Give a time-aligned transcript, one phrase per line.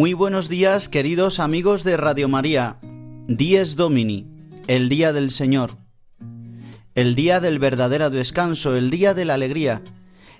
[0.00, 2.78] Muy buenos días, queridos amigos de Radio María.
[3.28, 4.26] Dies Domini,
[4.66, 5.72] el día del Señor.
[6.94, 9.82] El día del verdadero descanso, el día de la alegría,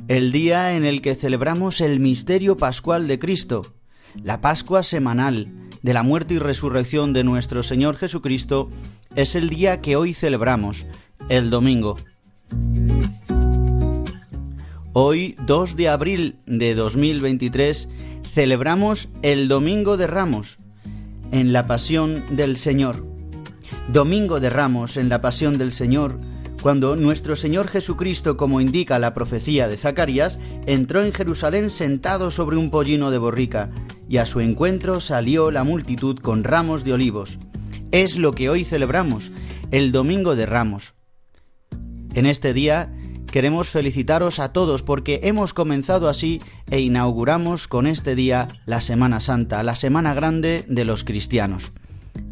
[0.09, 3.75] el día en el que celebramos el misterio pascual de Cristo,
[4.25, 8.71] la Pascua semanal de la muerte y resurrección de nuestro Señor Jesucristo,
[9.15, 10.87] es el día que hoy celebramos,
[11.29, 11.99] el domingo.
[14.95, 17.89] Hoy, 2 de abril de 2023,
[18.33, 20.59] celebramos el Domingo de Ramos
[21.33, 23.05] en la Pasión del Señor.
[23.93, 26.17] Domingo de Ramos en la Pasión del Señor,
[26.63, 32.57] cuando nuestro Señor Jesucristo, como indica la profecía de Zacarías, entró en Jerusalén sentado sobre
[32.57, 33.71] un pollino de borrica,
[34.09, 37.39] y a su encuentro salió la multitud con ramos de olivos.
[37.91, 39.33] Es lo que hoy celebramos,
[39.73, 40.95] el Domingo de Ramos.
[42.15, 42.93] En este día
[43.31, 49.21] Queremos felicitaros a todos porque hemos comenzado así e inauguramos con este día la Semana
[49.21, 51.71] Santa, la Semana Grande de los cristianos.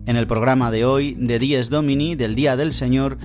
[0.06, 3.16] En el programa de hoy, de Dies Domini, del Día del Señor,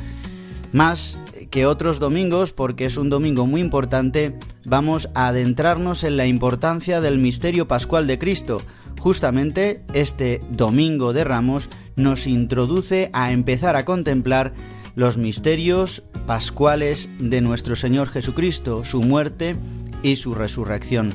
[0.71, 1.17] más
[1.49, 7.01] que otros domingos, porque es un domingo muy importante, vamos a adentrarnos en la importancia
[7.01, 8.61] del misterio pascual de Cristo.
[8.99, 14.53] Justamente este domingo de Ramos nos introduce a empezar a contemplar
[14.95, 19.55] los misterios pascuales de nuestro Señor Jesucristo, su muerte
[20.03, 21.09] y su resurrección.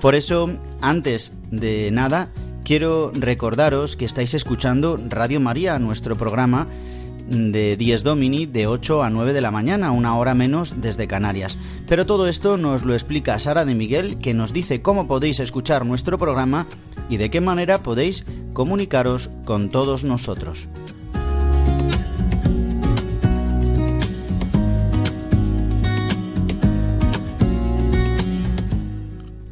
[0.00, 2.30] Por eso, antes de nada,
[2.64, 6.66] quiero recordaros que estáis escuchando Radio María, nuestro programa
[7.28, 11.58] de 10 Domini de 8 a 9 de la mañana, una hora menos desde Canarias.
[11.86, 15.86] Pero todo esto nos lo explica Sara de Miguel, que nos dice cómo podéis escuchar
[15.86, 16.66] nuestro programa
[17.08, 20.68] y de qué manera podéis comunicaros con todos nosotros.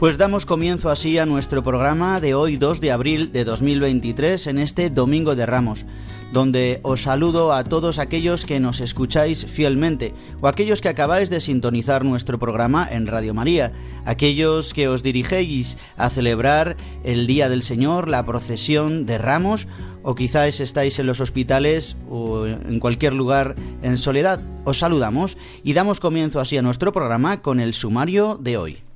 [0.00, 4.58] Pues damos comienzo así a nuestro programa de hoy 2 de abril de 2023 en
[4.58, 5.84] este Domingo de Ramos,
[6.32, 11.42] donde os saludo a todos aquellos que nos escucháis fielmente o aquellos que acabáis de
[11.42, 13.72] sintonizar nuestro programa en Radio María,
[14.06, 19.68] aquellos que os dirigéis a celebrar el Día del Señor, la procesión de Ramos
[20.02, 24.40] o quizás estáis en los hospitales o en cualquier lugar en soledad.
[24.64, 28.89] Os saludamos y damos comienzo así a nuestro programa con el sumario de hoy.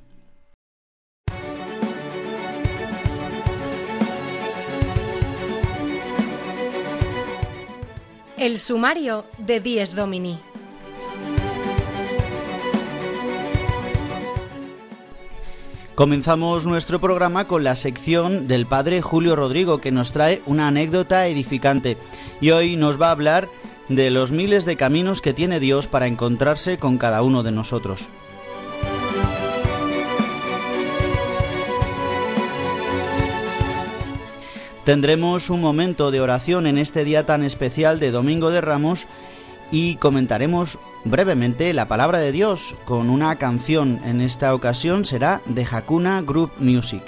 [8.37, 10.37] El sumario de Dies Domini.
[15.95, 21.27] Comenzamos nuestro programa con la sección del padre Julio Rodrigo que nos trae una anécdota
[21.27, 21.95] edificante
[22.41, 23.47] y hoy nos va a hablar
[23.87, 28.09] de los miles de caminos que tiene Dios para encontrarse con cada uno de nosotros.
[34.85, 39.07] Tendremos un momento de oración en este día tan especial de Domingo de Ramos
[39.71, 43.99] y comentaremos brevemente la palabra de Dios con una canción.
[44.05, 47.01] En esta ocasión será de Hakuna Group Music.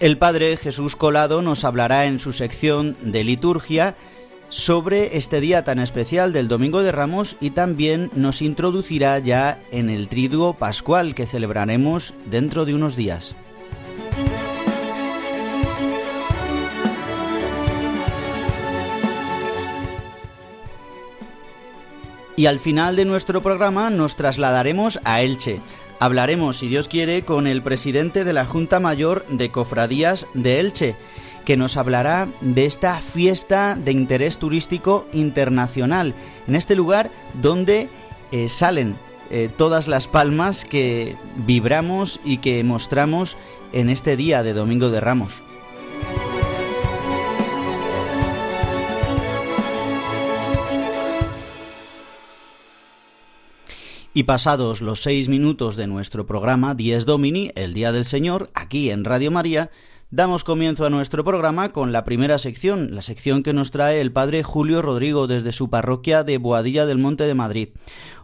[0.00, 3.94] El Padre Jesús Colado nos hablará en su sección de liturgia
[4.50, 9.88] sobre este día tan especial del Domingo de Ramos y también nos introducirá ya en
[9.88, 13.34] el Triduo Pascual que celebraremos dentro de unos días.
[22.36, 25.60] Y al final de nuestro programa nos trasladaremos a Elche.
[25.98, 30.96] Hablaremos, si Dios quiere, con el presidente de la Junta Mayor de Cofradías de Elche,
[31.50, 36.14] que nos hablará de esta fiesta de interés turístico internacional,
[36.46, 37.10] en este lugar
[37.42, 37.88] donde
[38.30, 38.94] eh, salen
[39.32, 43.36] eh, todas las palmas que vibramos y que mostramos
[43.72, 45.42] en este día de Domingo de Ramos.
[54.14, 58.92] Y pasados los seis minutos de nuestro programa Dies Domini, el Día del Señor, aquí
[58.92, 59.72] en Radio María,
[60.12, 64.10] Damos comienzo a nuestro programa con la primera sección, la sección que nos trae el
[64.10, 67.68] padre Julio Rodrigo desde su parroquia de Boadilla del Monte de Madrid.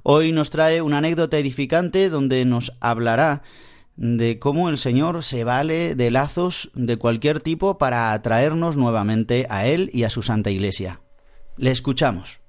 [0.03, 3.43] Hoy nos trae una anécdota edificante donde nos hablará
[3.95, 9.67] de cómo el Señor se vale de lazos de cualquier tipo para atraernos nuevamente a
[9.67, 11.03] Él y a su Santa Iglesia.
[11.57, 12.41] Le escuchamos.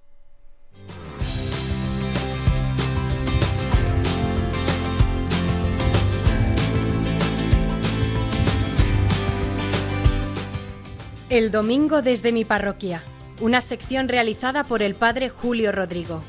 [11.30, 13.04] El domingo desde mi parroquia,
[13.42, 16.24] una sección realizada por el padre Julio Rodrigo.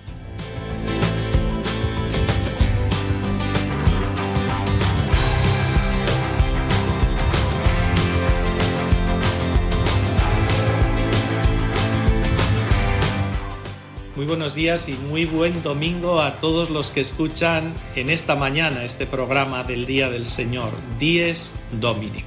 [14.17, 18.83] Muy buenos días y muy buen domingo a todos los que escuchan en esta mañana
[18.83, 22.25] este programa del Día del Señor, Dies Domini.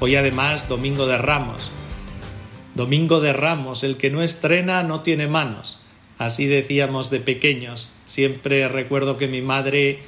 [0.00, 1.70] Hoy además Domingo de Ramos,
[2.78, 5.82] Domingo de Ramos, el que no estrena no tiene manos.
[6.16, 7.90] Así decíamos de pequeños.
[8.06, 9.98] Siempre recuerdo que mi madre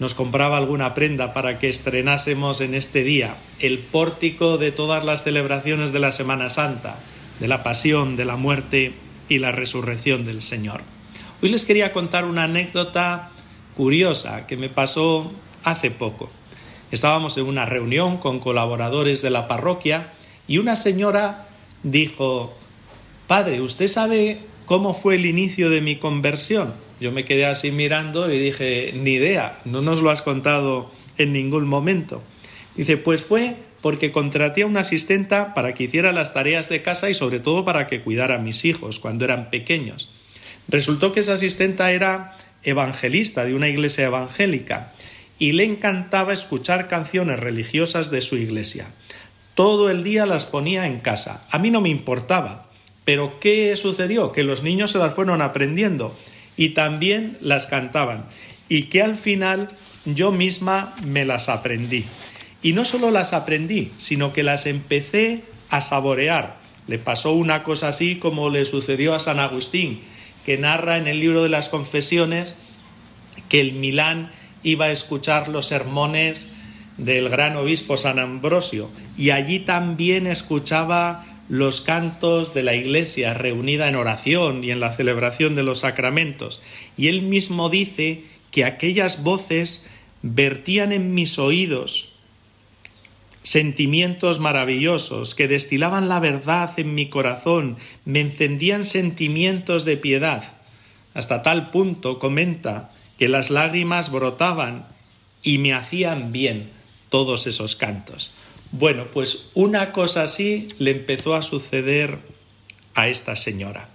[0.00, 5.22] nos compraba alguna prenda para que estrenásemos en este día el pórtico de todas las
[5.22, 6.96] celebraciones de la Semana Santa,
[7.38, 8.94] de la pasión, de la muerte
[9.28, 10.80] y la resurrección del Señor.
[11.40, 13.30] Hoy les quería contar una anécdota
[13.76, 15.30] curiosa que me pasó
[15.62, 16.28] hace poco.
[16.90, 20.10] Estábamos en una reunión con colaboradores de la parroquia
[20.48, 21.45] y una señora
[21.86, 22.52] dijo,
[23.26, 26.74] Padre, ¿usted sabe cómo fue el inicio de mi conversión?
[27.00, 31.32] Yo me quedé así mirando y dije, ni idea, no nos lo has contado en
[31.32, 32.22] ningún momento.
[32.74, 37.08] Dice, pues fue porque contraté a una asistenta para que hiciera las tareas de casa
[37.08, 40.10] y sobre todo para que cuidara a mis hijos cuando eran pequeños.
[40.68, 44.92] Resultó que esa asistenta era evangelista de una iglesia evangélica
[45.38, 48.88] y le encantaba escuchar canciones religiosas de su iglesia.
[49.56, 51.48] Todo el día las ponía en casa.
[51.50, 52.66] A mí no me importaba.
[53.06, 54.30] Pero ¿qué sucedió?
[54.30, 56.14] Que los niños se las fueron aprendiendo
[56.58, 58.26] y también las cantaban.
[58.68, 59.68] Y que al final
[60.04, 62.04] yo misma me las aprendí.
[62.62, 66.58] Y no solo las aprendí, sino que las empecé a saborear.
[66.86, 70.02] Le pasó una cosa así como le sucedió a San Agustín,
[70.44, 72.56] que narra en el libro de las confesiones
[73.48, 76.55] que el Milán iba a escuchar los sermones
[76.96, 83.88] del gran obispo San Ambrosio y allí también escuchaba los cantos de la iglesia reunida
[83.88, 86.62] en oración y en la celebración de los sacramentos.
[86.96, 89.86] Y él mismo dice que aquellas voces
[90.22, 92.12] vertían en mis oídos
[93.42, 100.42] sentimientos maravillosos, que destilaban la verdad en mi corazón, me encendían sentimientos de piedad.
[101.14, 104.88] Hasta tal punto, comenta, que las lágrimas brotaban
[105.44, 106.72] y me hacían bien
[107.08, 108.32] todos esos cantos.
[108.72, 112.18] Bueno, pues una cosa así le empezó a suceder
[112.94, 113.88] a esta señora.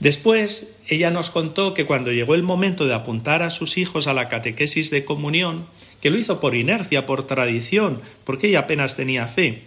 [0.00, 4.14] Después, ella nos contó que cuando llegó el momento de apuntar a sus hijos a
[4.14, 5.66] la catequesis de comunión,
[6.00, 9.62] que lo hizo por inercia, por tradición, porque ella apenas tenía fe,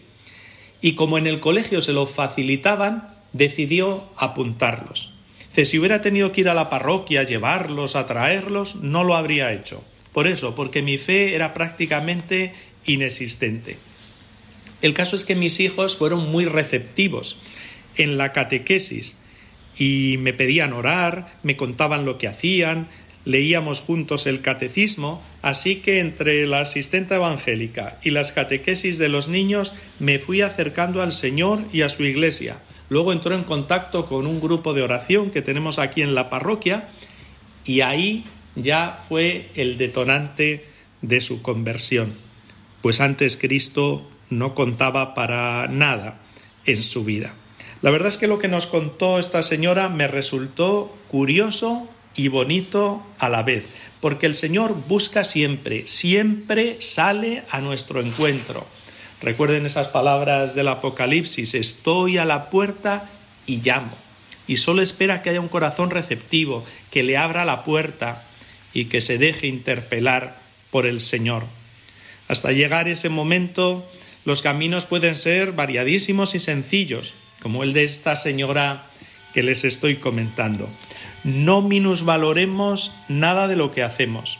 [0.81, 5.15] y como en el colegio se lo facilitaban, decidió apuntarlos.
[5.55, 9.81] Si hubiera tenido que ir a la parroquia, llevarlos, a traerlos, no lo habría hecho.
[10.15, 12.53] Por eso, porque mi fe era prácticamente
[12.85, 13.75] inexistente.
[14.81, 17.37] El caso es que mis hijos fueron muy receptivos
[17.97, 19.19] en la catequesis
[19.77, 22.87] y me pedían orar, me contaban lo que hacían,
[23.25, 29.27] leíamos juntos el catecismo, así que entre la asistenta evangélica y las catequesis de los
[29.27, 32.59] niños me fui acercando al Señor y a su iglesia.
[32.87, 36.87] Luego entró en contacto con un grupo de oración que tenemos aquí en la parroquia
[37.65, 38.23] y ahí
[38.55, 40.65] ya fue el detonante
[41.01, 42.13] de su conversión,
[42.81, 46.19] pues antes Cristo no contaba para nada
[46.65, 47.33] en su vida.
[47.81, 53.03] La verdad es que lo que nos contó esta señora me resultó curioso y bonito
[53.19, 53.65] a la vez,
[54.01, 58.65] porque el Señor busca siempre, siempre sale a nuestro encuentro.
[59.21, 63.09] Recuerden esas palabras del Apocalipsis, estoy a la puerta
[63.45, 63.91] y llamo.
[64.47, 68.24] Y solo espera que haya un corazón receptivo, que le abra la puerta
[68.75, 70.37] y que se deje interpelar
[70.69, 71.43] por el Señor.
[72.27, 73.83] Hasta llegar ese momento,
[74.25, 78.83] los caminos pueden ser variadísimos y sencillos, como el de esta señora
[79.33, 80.69] que les estoy comentando
[81.25, 84.37] no minusvaloremos nada de lo que hacemos.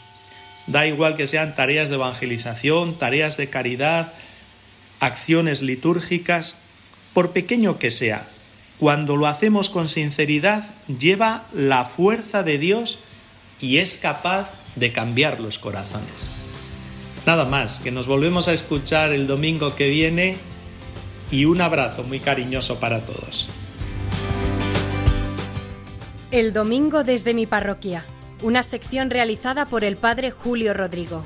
[0.68, 4.12] Da igual que sean tareas de evangelización, tareas de caridad,
[5.00, 6.58] acciones litúrgicas,
[7.12, 8.28] por pequeño que sea,
[8.78, 13.00] cuando lo hacemos con sinceridad, lleva la fuerza de Dios
[13.60, 16.36] y es capaz de cambiar los corazones.
[17.26, 20.36] Nada más, que nos volvemos a escuchar el domingo que viene
[21.30, 23.48] y un abrazo muy cariñoso para todos.
[26.30, 28.04] El domingo desde mi parroquia,
[28.42, 31.24] una sección realizada por el padre Julio Rodrigo.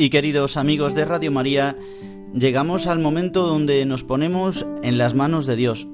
[0.00, 1.76] Y queridos amigos de Radio María,
[2.32, 5.88] llegamos al momento donde nos ponemos en las manos de Dios.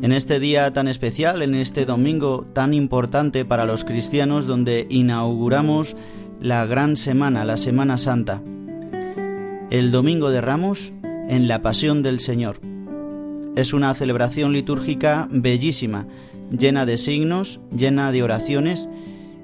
[0.00, 5.96] En este día tan especial, en este domingo tan importante para los cristianos, donde inauguramos
[6.40, 8.42] la gran semana, la Semana Santa.
[9.68, 10.90] El Domingo de Ramos
[11.28, 12.56] en la Pasión del Señor.
[13.54, 16.06] Es una celebración litúrgica bellísima,
[16.50, 18.88] llena de signos, llena de oraciones,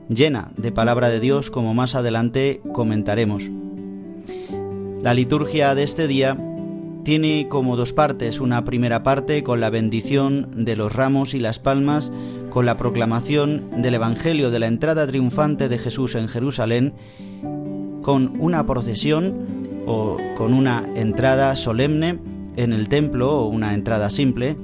[0.08, 3.50] llena de palabra de Dios, como más adelante comentaremos.
[5.02, 6.36] La liturgia de este día
[7.04, 11.60] tiene como dos partes, una primera parte con la bendición de los ramos y las
[11.60, 12.12] palmas,
[12.50, 16.94] con la proclamación del Evangelio de la entrada triunfante de Jesús en Jerusalén,
[18.02, 22.18] con una procesión o con una entrada solemne
[22.56, 24.56] en el templo o una entrada simple,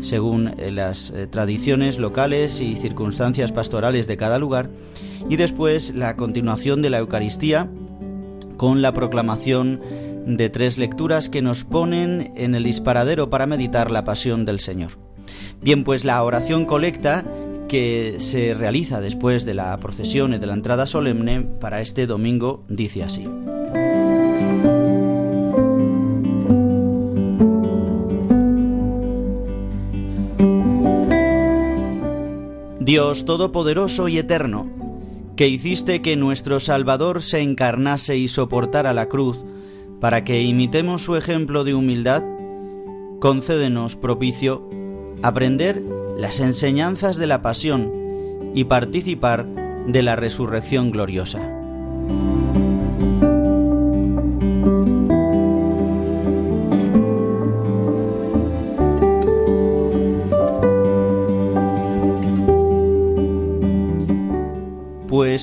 [0.00, 4.68] según eh, las eh, tradiciones locales y circunstancias pastorales de cada lugar,
[5.28, 7.68] y después la continuación de la Eucaristía,
[8.58, 9.80] con la proclamación
[10.26, 14.98] de tres lecturas que nos ponen en el disparadero para meditar la pasión del Señor.
[15.62, 17.24] Bien, pues la oración colecta
[17.68, 22.64] que se realiza después de la procesión y de la entrada solemne para este domingo
[22.68, 23.26] dice así.
[32.80, 34.77] Dios Todopoderoso y Eterno,
[35.38, 39.38] que hiciste que nuestro Salvador se encarnase y soportara la cruz,
[40.00, 42.24] para que imitemos su ejemplo de humildad,
[43.20, 44.68] concédenos propicio
[45.22, 45.80] aprender
[46.18, 47.92] las enseñanzas de la pasión
[48.52, 49.46] y participar
[49.86, 51.57] de la resurrección gloriosa.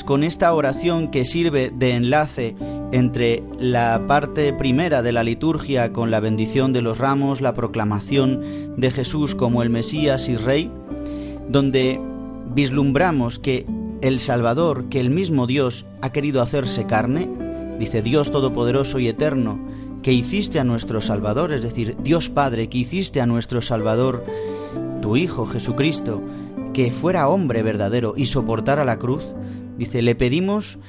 [0.04, 2.56] Con esta oración que sirve de enlace
[2.92, 8.76] entre la parte primera de la liturgia con la bendición de los ramos, la proclamación
[8.78, 10.72] de Jesús como el Mesías y Rey,
[11.50, 12.00] donde
[12.54, 13.66] vislumbramos que
[14.02, 17.30] el Salvador, que el mismo Dios ha querido hacerse carne,
[17.80, 19.60] dice Dios Todopoderoso y Eterno,
[20.02, 24.24] que hiciste a nuestro Salvador, es decir, Dios Padre, que hiciste a nuestro Salvador,
[25.02, 26.22] tu Hijo Jesucristo,
[26.74, 29.24] que fuera hombre verdadero y soportara la cruz,
[29.78, 30.80] Dice, le pedimos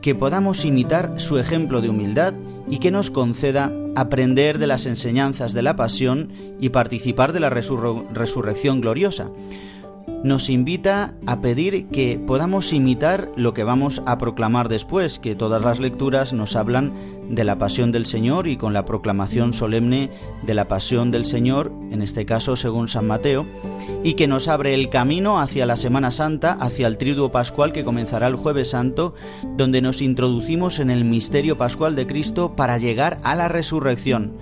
[0.00, 2.34] que podamos imitar su ejemplo de humildad
[2.68, 7.50] y que nos conceda aprender de las enseñanzas de la pasión y participar de la
[7.50, 9.30] resurrección gloriosa
[10.22, 15.62] nos invita a pedir que podamos imitar lo que vamos a proclamar después, que todas
[15.62, 16.92] las lecturas nos hablan
[17.28, 20.10] de la pasión del Señor y con la proclamación solemne
[20.42, 23.46] de la pasión del Señor, en este caso según San Mateo,
[24.02, 27.84] y que nos abre el camino hacia la Semana Santa, hacia el Triduo Pascual que
[27.84, 29.14] comenzará el jueves santo,
[29.56, 34.32] donde nos introducimos en el misterio pascual de Cristo para llegar a la resurrección.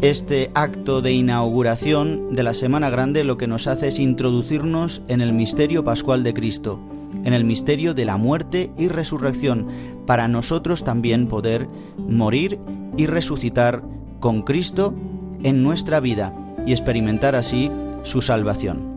[0.00, 5.20] Este acto de inauguración de la Semana Grande lo que nos hace es introducirnos en
[5.20, 6.80] el misterio pascual de Cristo,
[7.24, 9.68] en el misterio de la muerte y resurrección,
[10.06, 11.68] para nosotros también poder
[11.98, 12.58] morir
[12.96, 13.82] y resucitar
[14.18, 14.94] con Cristo
[15.42, 16.34] en nuestra vida
[16.66, 17.70] y experimentar así
[18.02, 18.91] su salvación.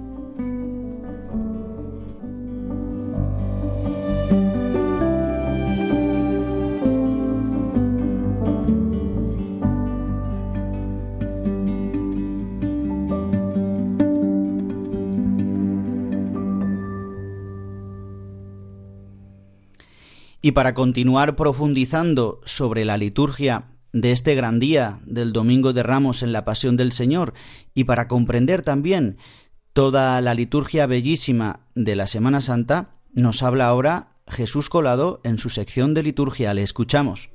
[20.46, 26.22] Y para continuar profundizando sobre la liturgia de este gran día del Domingo de Ramos
[26.22, 27.34] en la Pasión del Señor
[27.74, 29.18] y para comprender también
[29.74, 35.50] toda la liturgia bellísima de la Semana Santa, nos habla ahora Jesús Colado en su
[35.50, 36.54] sección de liturgia.
[36.54, 37.32] Le escuchamos.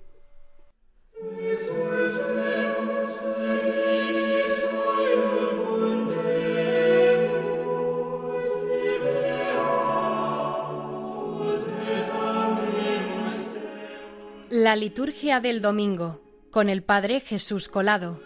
[14.52, 18.21] La liturgia del domingo con el Padre Jesús Colado.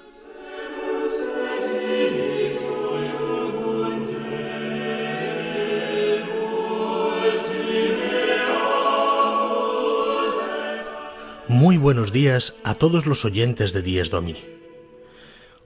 [11.47, 14.43] Muy buenos días a todos los oyentes de Dies Domini.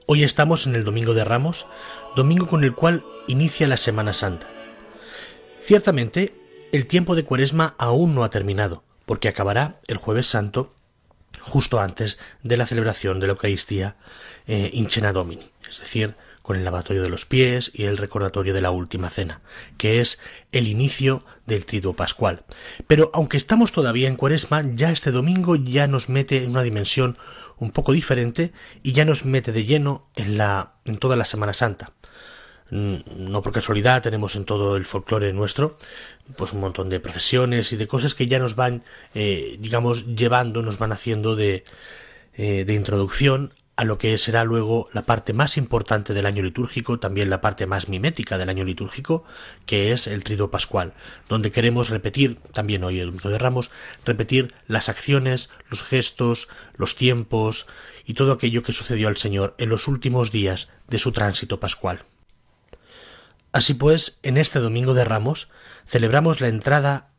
[0.07, 1.67] Hoy estamos en el Domingo de Ramos,
[2.17, 4.47] domingo con el cual inicia la Semana Santa.
[5.61, 6.35] Ciertamente,
[6.73, 10.71] el tiempo de Cuaresma aún no ha terminado, porque acabará el jueves santo
[11.39, 13.95] justo antes de la celebración de la Eucaristía
[14.45, 16.13] eh, in cena domini, es decir,
[16.43, 19.41] con el lavatorio de los pies y el recordatorio de la última cena,
[19.79, 20.19] que es
[20.51, 22.43] el inicio del triduo pascual.
[22.85, 27.17] Pero aunque estamos todavía en cuaresma, ya este domingo ya nos mete en una dimensión
[27.57, 31.55] un poco diferente y ya nos mete de lleno en la en toda la Semana
[31.55, 31.93] Santa.
[32.71, 32.97] Mm,
[33.31, 35.79] no por casualidad tenemos en todo el folclore nuestro
[36.37, 40.61] pues un montón de procesiones y de cosas que ya nos van eh, digamos llevando
[40.61, 41.63] nos van haciendo de,
[42.35, 46.99] eh, de introducción a lo que será luego la parte más importante del año litúrgico,
[46.99, 49.23] también la parte más mimética del año litúrgico,
[49.65, 50.91] que es el trido pascual,
[51.29, 53.71] donde queremos repetir, también hoy el domingo de Ramos,
[54.03, 57.67] repetir las acciones, los gestos, los tiempos
[58.05, 62.03] y todo aquello que sucedió al Señor en los últimos días de su tránsito pascual.
[63.53, 65.47] Así pues, en este Domingo de Ramos
[65.89, 67.09] celebramos la entrada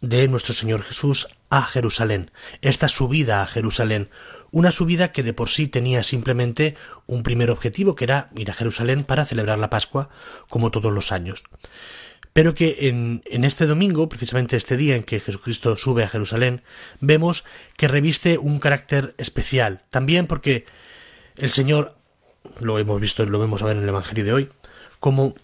[0.00, 2.30] de nuestro Señor Jesús a Jerusalén,
[2.60, 4.10] esta subida a Jerusalén,
[4.52, 8.54] una subida que de por sí tenía simplemente un primer objetivo, que era ir a
[8.54, 10.08] Jerusalén para celebrar la Pascua,
[10.48, 11.42] como todos los años.
[12.32, 16.62] Pero que en, este domingo, precisamente este día en que Jesucristo sube a Jerusalén,
[17.00, 17.44] vemos
[17.76, 20.64] que reviste un carácter especial, también porque
[21.36, 21.96] el Señor,
[22.60, 24.50] lo hemos visto, lo vemos a ver en el Evangelio de hoy,
[25.00, 25.34] como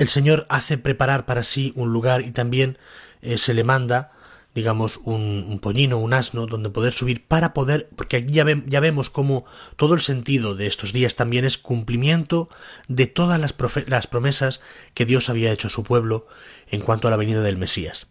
[0.00, 2.78] el Señor hace preparar para sí un lugar y también
[3.20, 4.12] eh, se le manda
[4.54, 9.08] digamos, un, un, pollino, un asno, donde poder subir para poder, porque aquí ya, vemos
[9.08, 9.44] como
[9.76, 12.48] todo el sentido de estos días también es cumplimiento
[12.88, 14.60] de todas las promesas
[14.92, 16.26] que Dios había hecho a su pueblo
[16.68, 18.08] en cuanto a la venida del Mesías.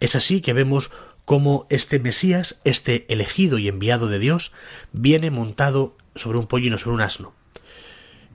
[0.00, 0.90] Es así que vemos
[1.24, 4.52] cómo este Mesías, este elegido y enviado de Dios,
[4.92, 7.37] viene montado sobre un pollino, sobre un asno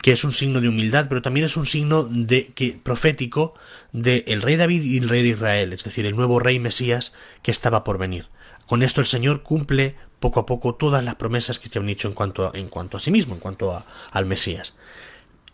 [0.04, 3.54] que es un signo de humildad, pero también es un signo de que profético
[3.94, 7.14] de el rey David y el rey de Israel, es decir, el nuevo rey Mesías
[7.42, 8.28] que estaba por venir.
[8.68, 12.10] Con esto el Señor cumple poco a poco todas las promesas que se han dicho
[12.10, 14.74] en cuanto a, en cuanto a sí mismo, en cuanto a, al Mesías.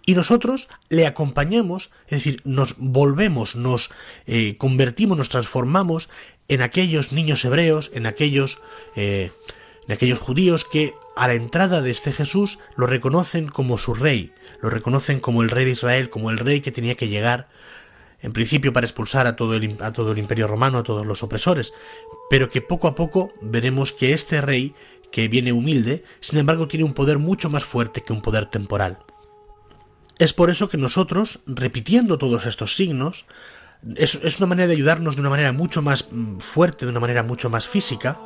[0.03, 3.91] Y nosotros le acompañamos, es decir, nos volvemos, nos
[4.25, 6.09] eh, convertimos, nos transformamos
[6.47, 8.57] en aquellos niños hebreos, en aquellos,
[8.95, 9.31] eh,
[9.87, 14.31] en aquellos judíos que a la entrada de este Jesús lo reconocen como su rey,
[14.61, 17.49] lo reconocen como el rey de Israel, como el rey que tenía que llegar,
[18.21, 21.21] en principio para expulsar a todo el, a todo el imperio romano, a todos los
[21.21, 21.73] opresores,
[22.29, 24.73] pero que poco a poco veremos que este rey,
[25.11, 28.99] que viene humilde, sin embargo tiene un poder mucho más fuerte que un poder temporal.
[30.19, 33.25] Es por eso que nosotros, repitiendo todos estos signos,
[33.97, 37.01] es, es una manera de ayudarnos de una manera mucho más mm, fuerte, de una
[37.01, 38.21] manera mucho más física,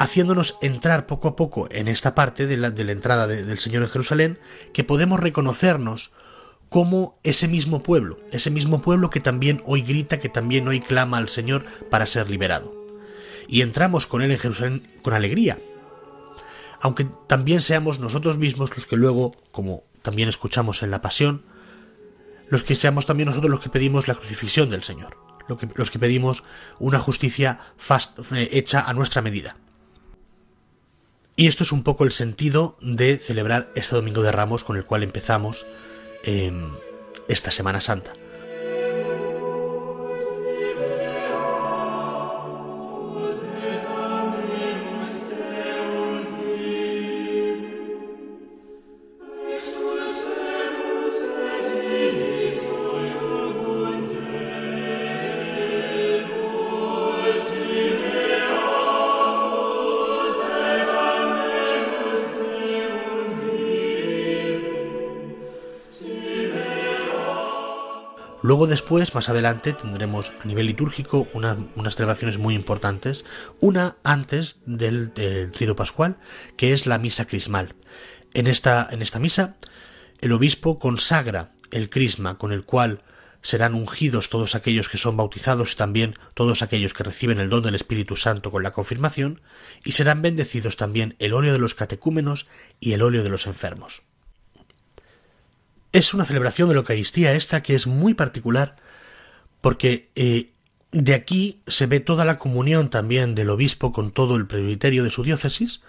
[0.00, 3.58] haciéndonos entrar poco a poco en esta parte de la, de la entrada de, del
[3.58, 4.38] Señor en Jerusalén,
[4.72, 6.10] que podemos reconocernos
[6.70, 11.18] como ese mismo pueblo, ese mismo pueblo que también hoy grita, que también hoy clama
[11.18, 12.72] al Señor para ser liberado.
[13.46, 15.58] Y entramos con Él en Jerusalén con alegría,
[16.80, 21.44] aunque también seamos nosotros mismos los que luego, como también escuchamos en la Pasión,
[22.48, 25.18] los que seamos también nosotros los que pedimos la crucifixión del Señor,
[25.74, 26.42] los que pedimos
[26.78, 27.60] una justicia
[28.34, 29.56] eh, hecha a nuestra medida.
[31.40, 34.84] Y esto es un poco el sentido de celebrar este Domingo de Ramos con el
[34.84, 35.64] cual empezamos
[36.22, 36.68] em,
[37.28, 38.12] esta Semana Santa.
[68.42, 73.24] Luego después, más adelante, tendremos a nivel litúrgico unas celebraciones muy importantes.
[73.60, 76.16] Una antes del, Trido Pascual,
[76.56, 77.74] que es la misa crismal.
[78.32, 79.56] En esta, en esta misa,
[80.20, 83.02] el obispo consagra el crisma con el cual
[83.42, 87.62] serán ungidos todos aquellos que son bautizados y también todos aquellos que reciben el don
[87.62, 89.40] del Espíritu Santo con la confirmación,
[89.84, 92.46] y serán bendecidos también el óleo de los catecúmenos
[92.80, 94.02] y el óleo de los enfermos.
[95.92, 98.76] Es una celebración de la Eucaristía esta que es muy particular
[99.60, 100.50] porque eh,
[100.92, 105.10] de aquí se ve toda la comunión también del obispo con todo el presbiterio de
[105.10, 105.80] su diócesis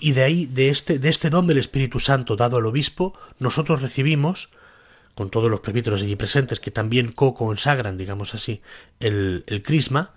[0.00, 3.82] y de ahí, de este, de este don del Espíritu Santo dado al obispo, nosotros
[3.82, 4.50] recibimos,
[5.14, 8.62] con todos los presbíteros allí presentes que también co-consagran, digamos así,
[9.00, 10.12] el, el crisma,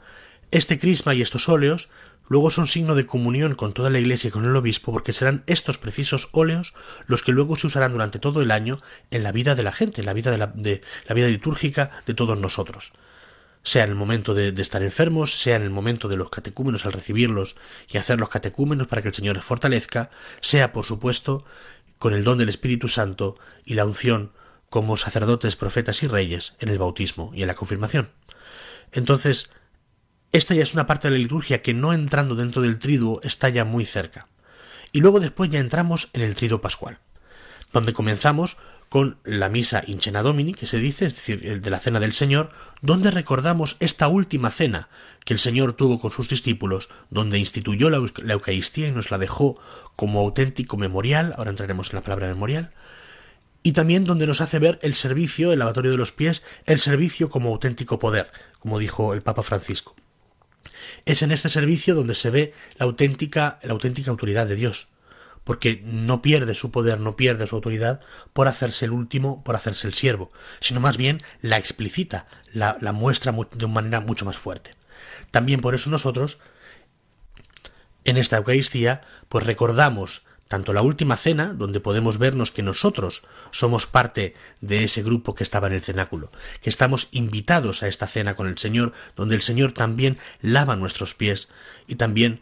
[0.51, 1.89] este crisma y estos óleos
[2.29, 5.43] luego son signo de comunión con toda la Iglesia y con el obispo, porque serán
[5.47, 6.73] estos precisos óleos
[7.07, 8.79] los que luego se usarán durante todo el año
[9.11, 10.47] en la vida de la gente, en la vida de la,
[11.13, 12.93] vida litúrgica de todos nosotros.
[13.63, 16.85] Sea en el momento de, de, estar enfermos, sea en el momento de los catecúmenos
[16.85, 17.57] al recibirlos
[17.89, 21.43] y hacer los catecúmenos para que el Señor les fortalezca, sea, por supuesto,
[21.97, 24.31] con el don del Espíritu Santo y la unción
[24.69, 28.09] como sacerdotes, profetas y reyes en el bautismo y en la confirmación.
[28.91, 29.49] Entonces,
[30.31, 33.49] esta ya es una parte de la liturgia que no entrando dentro del triduo está
[33.49, 34.27] ya muy cerca.
[34.91, 36.99] Y luego después ya entramos en el triduo pascual,
[37.73, 38.57] donde comenzamos
[38.89, 42.13] con la misa Incena Domini, que se dice, es decir, el de la cena del
[42.13, 44.89] Señor, donde recordamos esta última cena
[45.25, 47.97] que el Señor tuvo con sus discípulos, donde instituyó la,
[48.33, 49.59] Eucaristía y nos la dejó
[49.95, 52.71] como auténtico memorial, ahora entraremos en la palabra memorial,
[53.61, 57.29] y también donde nos hace ver el servicio, el lavatorio de los pies, el servicio
[57.29, 59.95] como auténtico poder, como dijo el Papa Francisco.
[61.05, 64.87] Es en este servicio donde se ve la auténtica, la auténtica autoridad de Dios,
[65.43, 68.01] porque no pierde su poder, no pierde su autoridad
[68.33, 72.91] por hacerse el último, por hacerse el siervo, sino más bien la explicita, la, la
[72.91, 74.75] muestra de una manera mucho más fuerte.
[75.31, 76.39] También por eso nosotros,
[78.03, 83.85] en esta Eucaristía, pues recordamos tanto la última cena, donde podemos vernos que nosotros somos
[83.85, 86.31] parte de ese grupo que estaba en el cenáculo,
[86.61, 91.13] que estamos invitados a esta cena con el Señor, donde el Señor también lava nuestros
[91.13, 91.49] pies
[91.87, 92.41] y también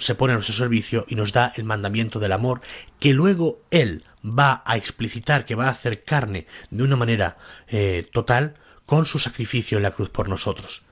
[0.00, 2.60] se pone a nuestro servicio y nos da el mandamiento del amor,
[3.00, 7.38] que luego Él va a explicitar, que va a hacer carne de una manera
[7.68, 10.82] eh, total con su sacrificio en la cruz por nosotros.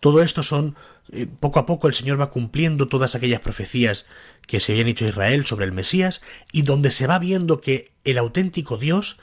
[0.00, 0.74] Todo esto son
[1.12, 4.06] eh, poco a poco el Señor va cumpliendo todas aquellas profecías
[4.46, 6.20] que se habían hecho a Israel sobre el Mesías
[6.52, 9.18] y donde se va viendo que el auténtico Dios,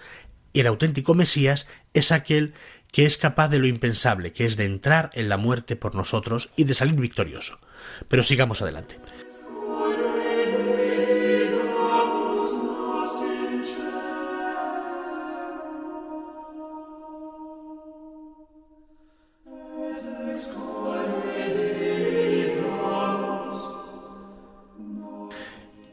[0.54, 2.54] el auténtico Mesías, es aquel
[2.92, 6.50] que es capaz de lo impensable, que es de entrar en la muerte por nosotros
[6.56, 7.60] y de salir victorioso.
[8.08, 9.01] Pero sigamos adelante.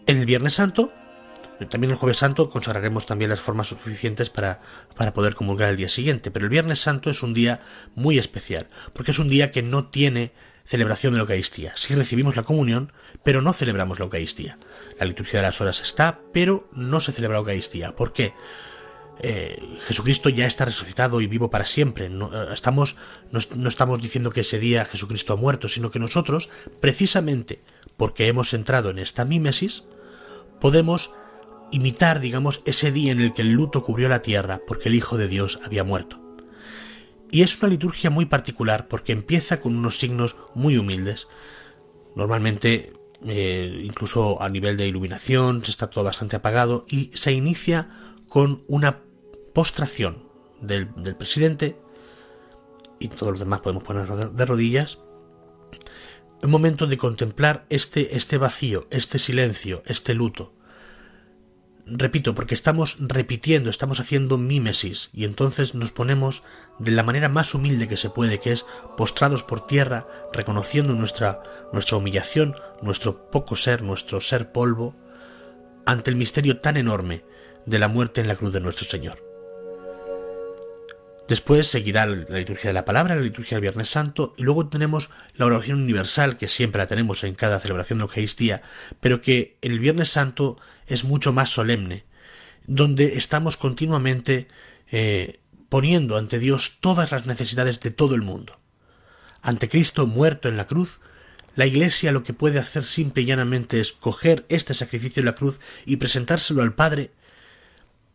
[0.09, 0.91] En el Viernes Santo,
[1.69, 4.63] también el Jueves Santo, consagraremos también las formas suficientes para,
[4.97, 6.31] para poder comulgar el día siguiente.
[6.31, 7.61] Pero el Viernes Santo es un día
[7.95, 10.33] muy especial, porque es un día que no tiene
[10.65, 11.75] celebración de la Eucaristía.
[11.77, 12.91] Sí recibimos la comunión,
[13.23, 14.59] pero no celebramos la Eucaristía.
[14.99, 17.95] La liturgia de las horas está, pero no se celebra la Eucaristía.
[17.95, 18.33] ¿Por qué?
[19.21, 22.09] Eh, Jesucristo ya está resucitado y vivo para siempre.
[22.09, 22.97] No, eh, estamos,
[23.31, 26.49] no estamos diciendo que ese día Jesucristo ha muerto, sino que nosotros,
[26.81, 27.61] precisamente
[27.99, 29.85] porque hemos entrado en esta mímesis,
[30.61, 31.11] podemos
[31.71, 35.17] imitar, digamos, ese día en el que el luto cubrió la tierra porque el Hijo
[35.17, 36.21] de Dios había muerto.
[37.31, 41.29] Y es una liturgia muy particular porque empieza con unos signos muy humildes.
[42.15, 42.95] Normalmente,
[43.27, 47.91] eh, incluso a nivel de iluminación, se está todo bastante apagado y se inicia
[48.29, 49.03] con una
[49.53, 50.29] postración
[50.61, 51.77] del, del presidente
[52.99, 54.99] y todos los demás podemos poner de rodillas
[56.43, 60.55] un momento de contemplar este, este vacío, este silencio, este luto.
[61.91, 66.43] repito, porque estamos repitiendo, estamos haciendo mímesis, y entonces nos ponemos
[66.79, 71.43] de la manera más humilde que se puede, que es postrados por tierra, reconociendo nuestra,
[71.73, 74.97] nuestra humillación, nuestro poco ser, nuestro ser polvo,
[75.87, 77.25] ante el misterio tan enorme
[77.65, 79.28] de la muerte en la cruz de nuestro Señor.
[81.29, 85.11] Después seguirá la liturgia de la palabra, la liturgia del Viernes Santo, y luego tenemos
[85.35, 88.63] la oración universal, que siempre la tenemos en cada celebración de Eucaristía,
[89.01, 92.07] pero que el Viernes Santo es mucho más solemne,
[92.67, 94.49] donde estamos continuamente
[94.91, 98.59] eh, poniendo ante Dios todas las necesidades de todo el mundo.
[99.43, 101.01] Ante Cristo muerto en la cruz,
[101.55, 105.35] la Iglesia lo que puede hacer simple y llanamente es coger este sacrificio de la
[105.35, 107.11] cruz y presentárselo al Padre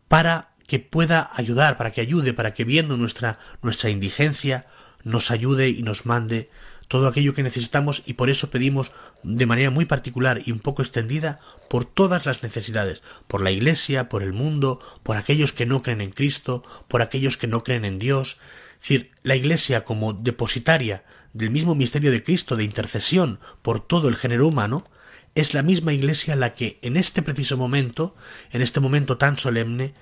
[0.08, 4.66] para que pueda ayudar, para que ayude, para que viendo nuestra, nuestra indigencia,
[5.02, 6.50] nos ayude y nos mande
[6.88, 10.82] todo aquello que necesitamos y por eso pedimos de manera muy particular y un poco
[10.82, 15.82] extendida por todas las necesidades, por la Iglesia, por el mundo, por aquellos que no
[15.82, 18.38] creen en Cristo, por aquellos que no creen en Dios.
[18.74, 24.08] Es decir, la Iglesia como depositaria del mismo misterio de Cristo de intercesión por todo
[24.08, 24.88] el género humano,
[25.34, 28.14] es la misma Iglesia la que en este preciso momento,
[28.52, 29.94] en este momento tan solemne,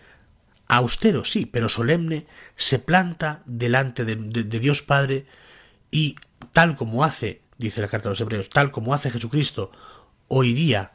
[0.76, 5.26] austero sí, pero solemne, se planta delante de, Dios Padre
[5.90, 6.16] y
[6.52, 9.70] tal como hace, dice la carta de los hebreos, tal como hace Jesucristo
[10.28, 10.92] hoy día,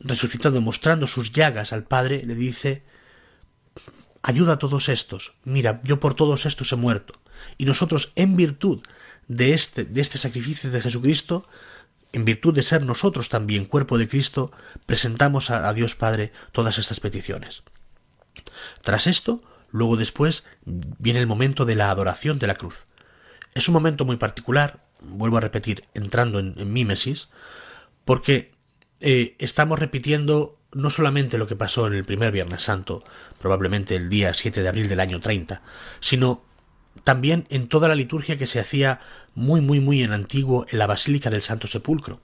[0.00, 2.84] resucitando, mostrando sus llagas al Padre, le dice,
[4.22, 7.20] ayuda a todos estos, mira, yo por todos estos he muerto.
[7.58, 8.80] Y nosotros, en virtud
[9.28, 11.46] de este, de este sacrificio de Jesucristo,
[12.12, 14.52] en virtud de ser nosotros también cuerpo de Cristo,
[14.86, 17.62] presentamos a Dios Padre todas estas peticiones.
[18.82, 22.86] Tras esto, luego después, viene el momento de la adoración de la cruz.
[23.54, 27.28] Es un momento muy particular, vuelvo a repetir, entrando en, mímesis,
[28.04, 28.52] porque
[29.00, 33.02] eh, estamos repitiendo no solamente lo que pasó en el primer Viernes Santo,
[33.40, 35.62] probablemente el día 7 de abril del año 30,
[36.00, 36.44] sino
[37.04, 39.00] también en toda la liturgia que se hacía
[39.34, 42.20] muy muy muy en antiguo en la Basílica del Santo Sepulcro,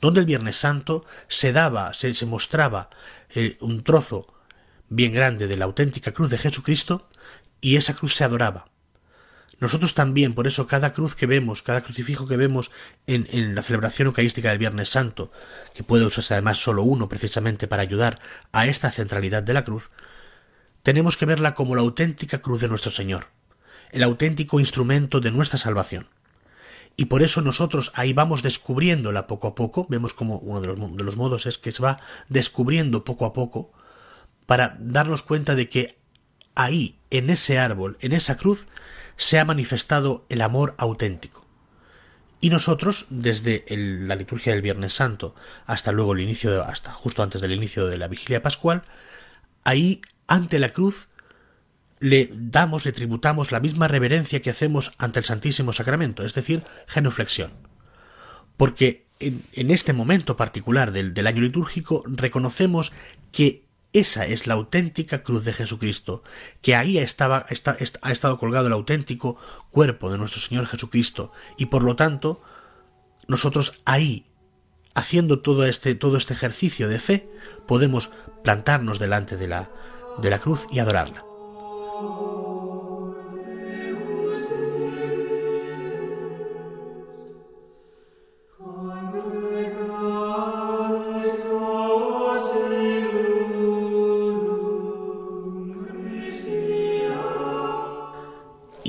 [0.00, 2.90] donde el Viernes Santo se daba, se, mostraba
[3.34, 4.26] eh, un trozo
[4.88, 7.08] bien grande de la auténtica cruz de Jesucristo
[7.60, 8.66] y esa cruz se adoraba.
[9.60, 12.70] Nosotros también, por eso cada cruz que vemos, cada crucifijo que vemos
[13.08, 15.32] en, en, la celebración eucarística del Viernes Santo,
[15.74, 18.20] que puede usarse además solo uno precisamente para ayudar
[18.52, 19.90] a esta centralidad de la cruz,
[20.84, 23.26] tenemos que verla como la auténtica cruz de nuestro Señor,
[23.90, 26.08] el auténtico instrumento de nuestra salvación.
[26.96, 30.96] Y por eso nosotros ahí vamos descubriéndola poco a poco, vemos como uno de los,
[30.96, 33.72] de los modos es que se va descubriendo poco a poco
[34.48, 35.98] para darnos cuenta de que
[36.54, 38.66] ahí, en ese árbol, en esa cruz,
[39.18, 41.46] se ha manifestado el amor auténtico.
[42.40, 45.34] Y nosotros, desde la liturgia del Viernes Santo
[45.66, 48.84] hasta luego el inicio, hasta justo antes del inicio de la vigilia pascual,
[49.64, 51.08] ahí, ante la cruz,
[52.00, 56.62] le damos, le tributamos la misma reverencia que hacemos ante el Santísimo Sacramento, es decir,
[56.86, 57.52] genuflexión.
[58.56, 62.94] Porque en, este momento particular del, del año litúrgico reconocemos
[63.30, 66.22] que esa es la auténtica cruz de Jesucristo,
[66.60, 67.46] que ahí estaba,
[68.02, 69.38] ha estado colgado el auténtico
[69.70, 72.42] cuerpo de nuestro Señor Jesucristo, y por lo tanto,
[73.28, 74.26] nosotros ahí,
[74.94, 77.30] haciendo todo este, todo este ejercicio de fe,
[77.66, 78.10] podemos
[78.44, 79.70] plantarnos delante de la,
[80.18, 81.27] de la cruz y adorarla.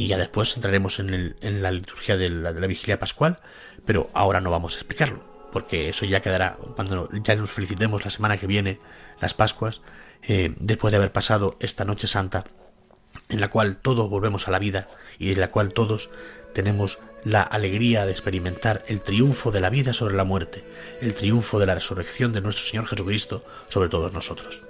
[0.07, 3.39] Ya después entraremos en, la liturgia de la, vigilia pascual,
[3.85, 8.12] pero ahora no vamos a explicarlo, porque eso ya quedará cuando ya nos felicitemos la
[8.12, 8.79] semana que viene,
[9.19, 9.81] las Pascuas,
[10.23, 12.45] eh, después de haber pasado esta noche santa,
[13.29, 16.09] en la cual todos volvemos a la vida y en la cual todos
[16.53, 20.63] tenemos la alegría de experimentar el triunfo de la vida sobre la muerte,
[21.01, 24.63] el triunfo de la resurrección de nuestro Señor Jesucristo sobre todos nosotros.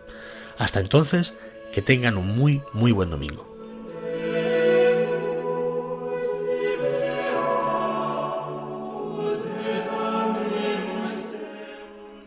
[0.57, 1.33] Hasta entonces,
[1.71, 3.48] que tengan un muy, muy buen domingo.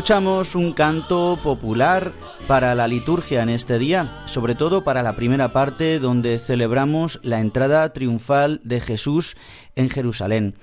[0.00, 2.14] Escuchamos un canto popular
[2.48, 7.40] para la liturgia en este día, sobre todo para la primera parte donde celebramos la
[7.40, 9.36] entrada triunfal de Jesús
[9.76, 10.54] en Jerusalén.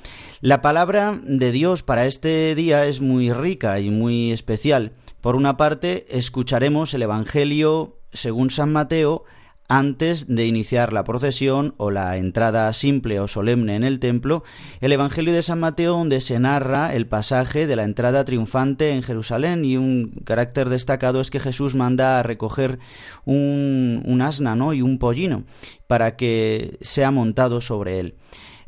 [0.42, 4.94] La palabra de Dios para este día es muy rica y muy especial.
[5.22, 9.24] Por una parte, escucharemos el Evangelio según San Mateo,
[9.68, 14.44] antes de iniciar la procesión o la entrada simple o solemne en el templo,
[14.82, 19.04] el Evangelio de San Mateo donde se narra el pasaje de la entrada triunfante en
[19.04, 22.80] Jerusalén y un carácter destacado es que Jesús manda a recoger
[23.26, 25.44] un, un asna y un pollino
[25.88, 28.16] para que sea montado sobre él.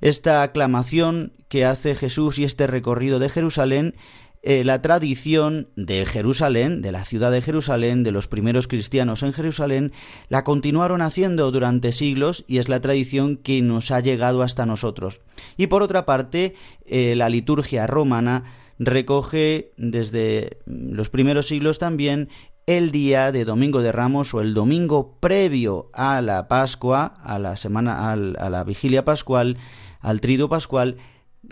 [0.02, 3.96] Esta aclamación que hace Jesús y este recorrido de Jerusalén
[4.42, 9.34] eh, la tradición de Jerusalén, de la ciudad de Jerusalén, de los primeros cristianos en
[9.34, 9.92] Jerusalén,
[10.30, 15.20] la continuaron haciendo durante siglos y es la tradición que nos ha llegado hasta nosotros.
[15.58, 18.46] Y por otra parte, eh, la liturgia romana
[18.80, 22.30] recoge desde los primeros siglos también
[22.66, 27.58] el día de Domingo de Ramos o el domingo previo a la Pascua, a la
[27.58, 29.58] semana, a la vigilia pascual,
[30.00, 30.96] al trido pascual,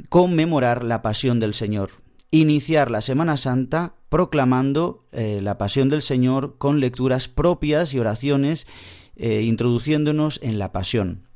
[0.08, 6.58] conmemorar la pasión del Señor iniciar la Semana Santa proclamando eh, la pasión del Señor
[6.58, 8.68] con lecturas propias y oraciones,
[9.16, 11.28] eh, introduciéndonos en la pasión.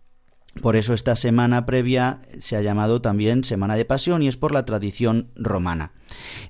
[0.62, 4.52] Por eso esta semana previa se ha llamado también Semana de Pasión y es por
[4.52, 5.94] la tradición romana.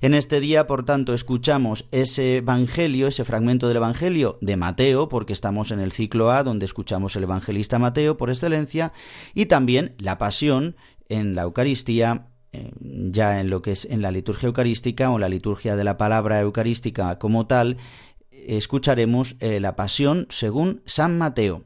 [0.00, 5.32] En este día, por tanto, escuchamos ese Evangelio, ese fragmento del Evangelio de Mateo, porque
[5.32, 8.92] estamos en el ciclo A, donde escuchamos el evangelista Mateo por excelencia,
[9.34, 10.74] y también la Pasión
[11.08, 12.31] en la Eucaristía
[12.80, 16.40] ya en lo que es en la liturgia eucarística o la liturgia de la palabra
[16.40, 17.78] eucarística como tal,
[18.30, 21.64] escucharemos eh, la pasión según San Mateo.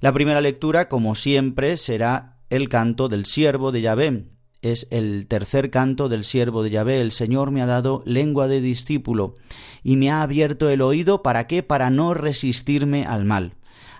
[0.00, 4.24] La primera lectura, como siempre, será el canto del siervo de Yahvé.
[4.60, 7.00] Es el tercer canto del siervo de Yahvé.
[7.00, 9.34] El Señor me ha dado lengua de discípulo
[9.82, 11.22] y me ha abierto el oído.
[11.22, 11.62] ¿Para qué?
[11.62, 13.54] Para no resistirme al mal.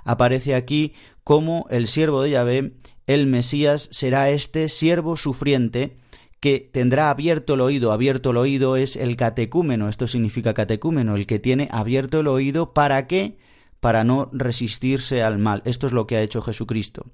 [0.04, 2.72] Aparece aquí como el siervo de Yahvé,
[3.06, 5.96] el Mesías, será este siervo sufriente
[6.40, 7.92] que tendrá abierto el oído.
[7.92, 9.88] Abierto el oído es el catecúmeno.
[9.88, 12.74] Esto significa catecúmeno, el que tiene abierto el oído.
[12.74, 13.38] ¿Para qué?
[13.78, 15.62] Para no resistirse al mal.
[15.64, 17.06] Esto es lo que ha hecho Jesucristo.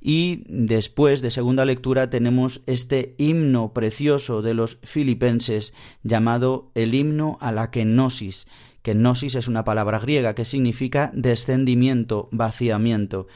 [0.00, 7.38] Y después de segunda lectura tenemos este himno precioso de los filipenses llamado el himno
[7.40, 8.46] a la kenosis.
[8.84, 13.26] Kenosis es una palabra griega que significa descendimiento, vaciamiento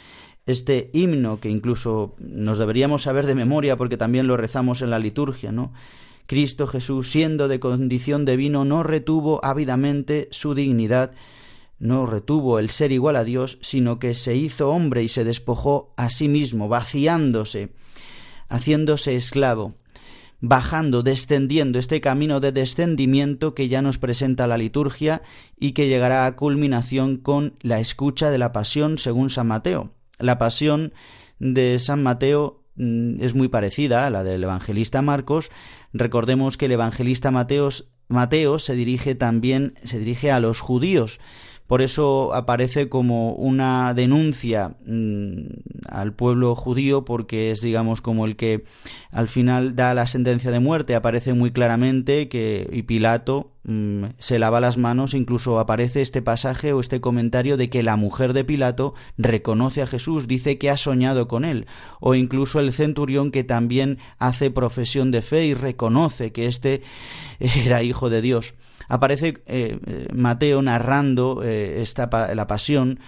[0.48, 4.98] este himno que incluso nos deberíamos saber de memoria porque también lo rezamos en la
[4.98, 5.72] liturgia, ¿no?
[6.26, 11.12] Cristo Jesús, siendo de condición de vino, no retuvo ávidamente su dignidad,
[11.78, 15.92] no retuvo el ser igual a Dios, sino que se hizo hombre y se despojó
[15.96, 17.70] a sí mismo, vaciándose,
[18.48, 19.74] haciéndose esclavo,
[20.40, 25.22] bajando, descendiendo, este camino de descendimiento que ya nos presenta la liturgia
[25.58, 29.92] y que llegará a culminación con la escucha de la pasión según San Mateo.
[30.18, 30.92] La pasión
[31.38, 35.50] de San Mateo mm, es muy parecida a la del evangelista Marcos.
[35.92, 41.18] Recordemos que el evangelista Mateo se dirige también se dirige a los judíos
[41.68, 45.42] por eso aparece como una denuncia mm,
[45.86, 48.64] al pueblo judío porque es digamos como el que
[49.10, 50.94] al final da la sentencia de muerte.
[50.94, 56.72] Aparece muy claramente que y Pilato mm, se lava las manos, incluso aparece este pasaje
[56.72, 60.78] o este comentario de que la mujer de Pilato reconoce a Jesús, dice que ha
[60.78, 61.66] soñado con él,
[62.00, 66.80] o incluso el centurión que también hace profesión de fe y reconoce que éste
[67.40, 68.54] era hijo de Dios
[68.88, 73.00] aparece eh, eh, Mateo narrando eh, esta, la pasión.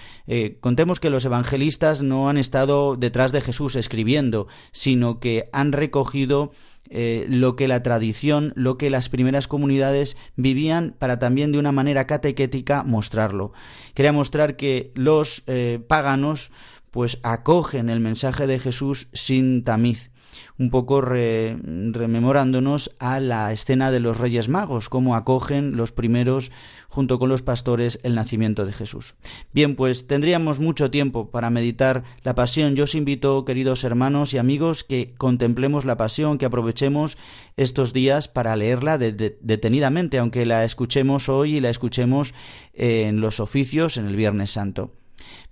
[0.61, 6.53] contemos que los evangelistas no han estado detrás de Jesús escribiendo, sino que han recogido
[6.93, 12.07] lo que la tradición, lo que las primeras comunidades vivían para también de una manera
[12.07, 13.53] catequética mostrarlo.
[13.95, 15.45] Quería mostrar que los
[15.89, 16.51] paganos
[16.91, 20.10] pues acogen el mensaje de Jesús sin tamiz
[20.59, 26.51] un poco rememorándonos a la escena de los Reyes Magos, cómo acogen los primeros
[26.89, 29.15] junto con los pastores el nacimiento de Jesús.
[29.53, 32.75] Bien, pues tendríamos mucho tiempo para meditar la pasión.
[32.75, 37.17] Yo os invito, queridos hermanos y amigos, que contemplemos la pasión, que aprovechemos
[37.57, 42.35] estos días para leerla detenidamente, aunque la escuchemos hoy y la escuchemos
[42.75, 44.95] en los oficios en el Viernes Santo.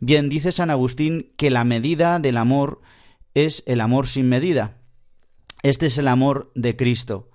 [0.00, 2.80] Bien, dice San Agustín que la medida del amor
[3.34, 4.78] es el amor sin medida.
[5.62, 7.30] Este es el amor de Cristo,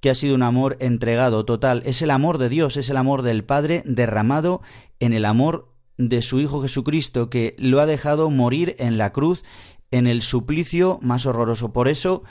[0.00, 1.82] que ha sido un amor entregado total.
[1.84, 4.62] Es el amor de Dios, es el amor del Padre derramado
[4.98, 9.44] en el amor de su Hijo Jesucristo, que lo ha dejado morir en la cruz
[9.90, 11.72] en el suplicio más horroroso.
[11.72, 12.22] Por eso,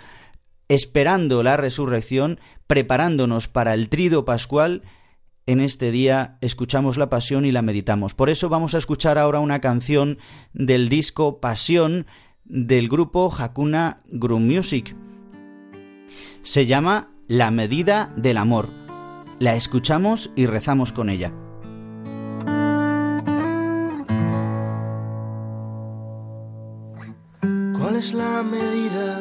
[0.68, 4.84] esperando la resurrección, preparándonos para el trido pascual,
[5.45, 8.14] en este día escuchamos la pasión y la meditamos.
[8.14, 10.20] Por eso vamos a escuchar ahora una canción
[10.53, 12.05] del disco Pasión
[12.50, 14.95] del grupo Hakuna Group Music.
[16.41, 18.70] Se llama La medida del amor.
[19.39, 21.32] La escuchamos y rezamos con ella.
[27.78, 29.20] ¿Cuál es la medida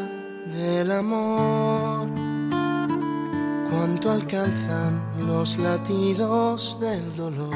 [0.52, 2.08] del amor?
[3.70, 7.54] ¿Cuánto alcanzan los latidos del dolor?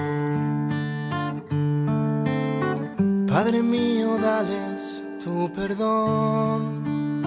[3.27, 4.72] Padre mío, dales
[5.23, 7.23] tu perdón.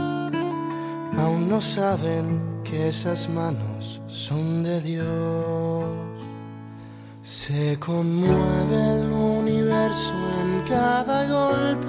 [1.17, 5.85] Aún no saben que esas manos son de Dios.
[7.23, 11.87] Se conmueve el universo en cada golpe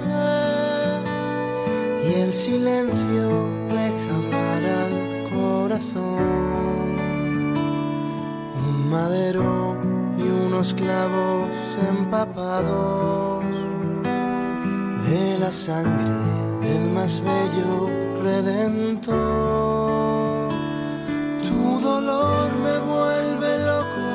[2.07, 3.27] y el silencio
[3.69, 6.47] deja hablar al corazón.
[8.69, 9.77] Un madero
[10.17, 11.49] y unos clavos
[11.89, 13.46] empapados
[15.09, 16.11] de la sangre
[16.61, 17.89] del más bello
[18.21, 19.15] redentor.
[21.47, 24.07] Tu dolor me vuelve loco,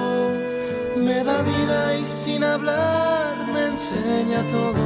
[0.98, 4.84] me da vida y sin hablar me enseña todo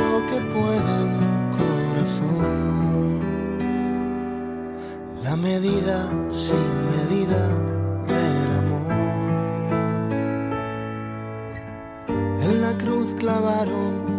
[0.00, 3.20] lo que puede un corazón.
[5.22, 5.98] La medida
[6.30, 7.42] sin medida
[8.12, 8.92] del amor.
[12.42, 14.11] En la cruz clavaron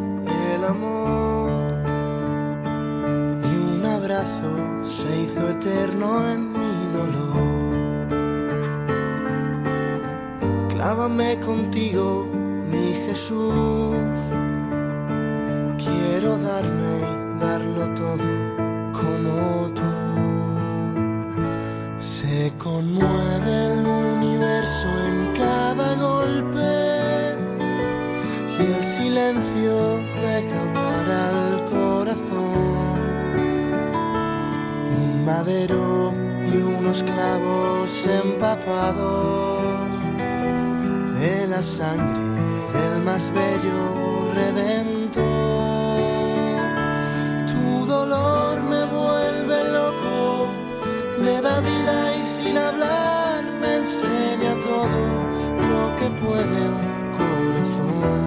[0.63, 1.73] amor
[3.43, 4.49] y un abrazo
[4.83, 7.33] se hizo eterno en mi dolor.
[10.69, 12.27] Clávame contigo,
[12.71, 13.95] mi Jesús.
[15.77, 18.27] Quiero darme y darlo todo
[18.93, 19.91] como tú.
[21.99, 23.82] Se conmueve el
[35.45, 39.61] y unos clavos empapados
[41.19, 42.21] de la sangre
[42.71, 45.23] del más bello redentor.
[47.45, 50.47] Tu dolor me vuelve loco,
[51.19, 55.01] me da vida y sin hablar me enseña todo
[55.69, 58.21] lo que puede un corazón.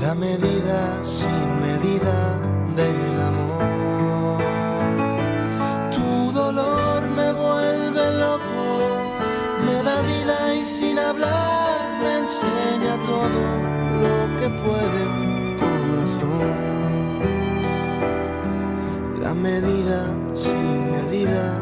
[0.00, 2.38] La medida sin medida
[2.76, 3.51] del amor.
[19.42, 21.61] Medida sin medida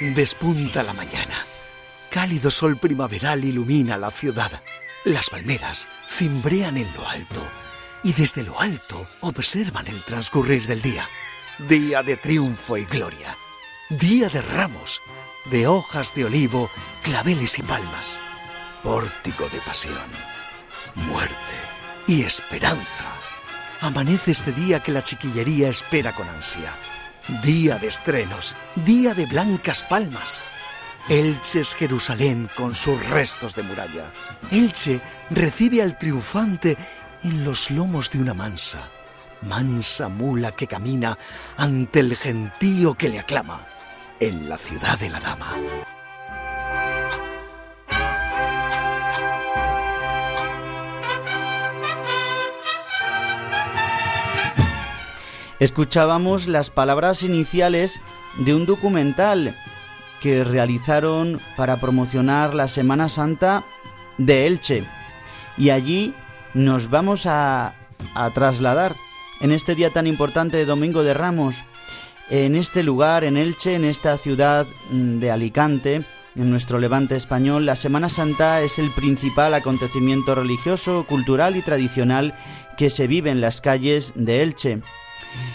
[0.00, 1.44] Despunta la mañana.
[2.08, 4.62] Cálido sol primaveral ilumina la ciudad.
[5.04, 7.46] Las palmeras cimbrean en lo alto
[8.02, 11.06] y desde lo alto observan el transcurrir del día.
[11.68, 13.36] Día de triunfo y gloria.
[13.90, 15.02] Día de ramos,
[15.50, 16.70] de hojas de olivo,
[17.02, 18.18] claveles y palmas.
[18.82, 20.08] Pórtico de pasión,
[20.94, 21.54] muerte
[22.06, 23.04] y esperanza.
[23.82, 26.74] Amanece este día que la chiquillería espera con ansia.
[27.44, 30.42] Día de estrenos, día de blancas palmas.
[31.08, 34.12] Elche es Jerusalén con sus restos de muralla.
[34.50, 35.00] Elche
[35.30, 36.76] recibe al triunfante
[37.22, 38.90] en los lomos de una mansa.
[39.42, 41.16] mansa mula que camina
[41.56, 43.64] ante el gentío que le aclama
[44.18, 45.54] en la ciudad de la dama.
[55.60, 58.00] Escuchábamos las palabras iniciales
[58.38, 59.54] de un documental
[60.22, 63.62] que realizaron para promocionar la Semana Santa
[64.16, 64.84] de Elche.
[65.58, 66.14] Y allí
[66.54, 67.74] nos vamos a,
[68.34, 68.94] trasladar
[69.42, 71.56] en este día tan importante de Domingo de Ramos,
[72.30, 76.02] en este lugar, en Elche, en esta ciudad de Alicante,
[76.36, 82.34] en nuestro levante español, la Semana Santa es el principal acontecimiento religioso, cultural y tradicional
[82.78, 84.80] que se vive en las calles de Elche.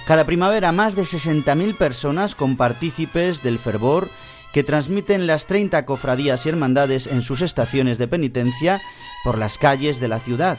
[0.05, 4.07] Cada primavera más de 60.000 personas con partícipes del fervor
[4.53, 8.81] que transmiten las 30 cofradías y hermandades en sus estaciones de penitencia
[9.23, 10.57] por las calles de la ciudad.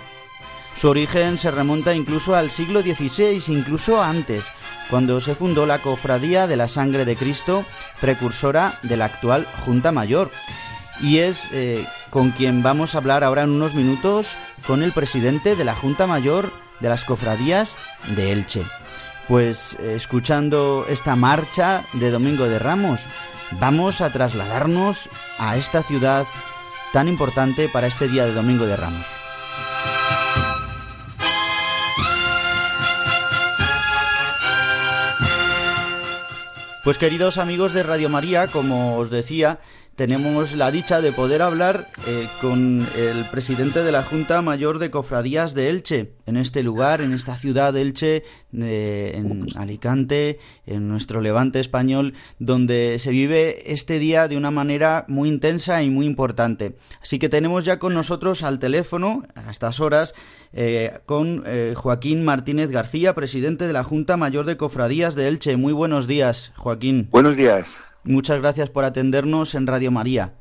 [0.76, 4.44] Su origen se remonta incluso al siglo XVI, incluso antes,
[4.90, 7.64] cuando se fundó la Cofradía de la Sangre de Cristo,
[7.98, 10.30] precursora de la actual Junta Mayor.
[11.00, 14.36] Y es eh, con quien vamos a hablar ahora en unos minutos
[14.66, 17.76] con el presidente de la Junta Mayor de las Cofradías
[18.14, 18.62] de Elche.
[19.28, 23.00] Pues escuchando esta marcha de Domingo de Ramos,
[23.58, 26.26] vamos a trasladarnos a esta ciudad
[26.92, 29.04] tan importante para este día de Domingo de Ramos.
[36.84, 39.58] Pues queridos amigos de Radio María, como os decía,
[39.96, 44.90] tenemos la dicha de poder hablar eh, con el presidente de la Junta Mayor de
[44.90, 48.22] Cofradías de Elche, en este lugar, en esta ciudad de Elche,
[48.52, 55.06] de- en Alicante, en nuestro levante español, donde se vive este día de una manera
[55.08, 56.76] muy intensa y muy importante.
[57.02, 60.14] Así que tenemos ya con nosotros al teléfono, a estas horas,
[60.52, 65.56] eh, con eh, Joaquín Martínez García, presidente de la Junta Mayor de Cofradías de Elche.
[65.56, 67.08] Muy buenos días, Joaquín.
[67.10, 67.78] Buenos días.
[68.06, 70.34] Muchas gracias por atendernos en Radio María.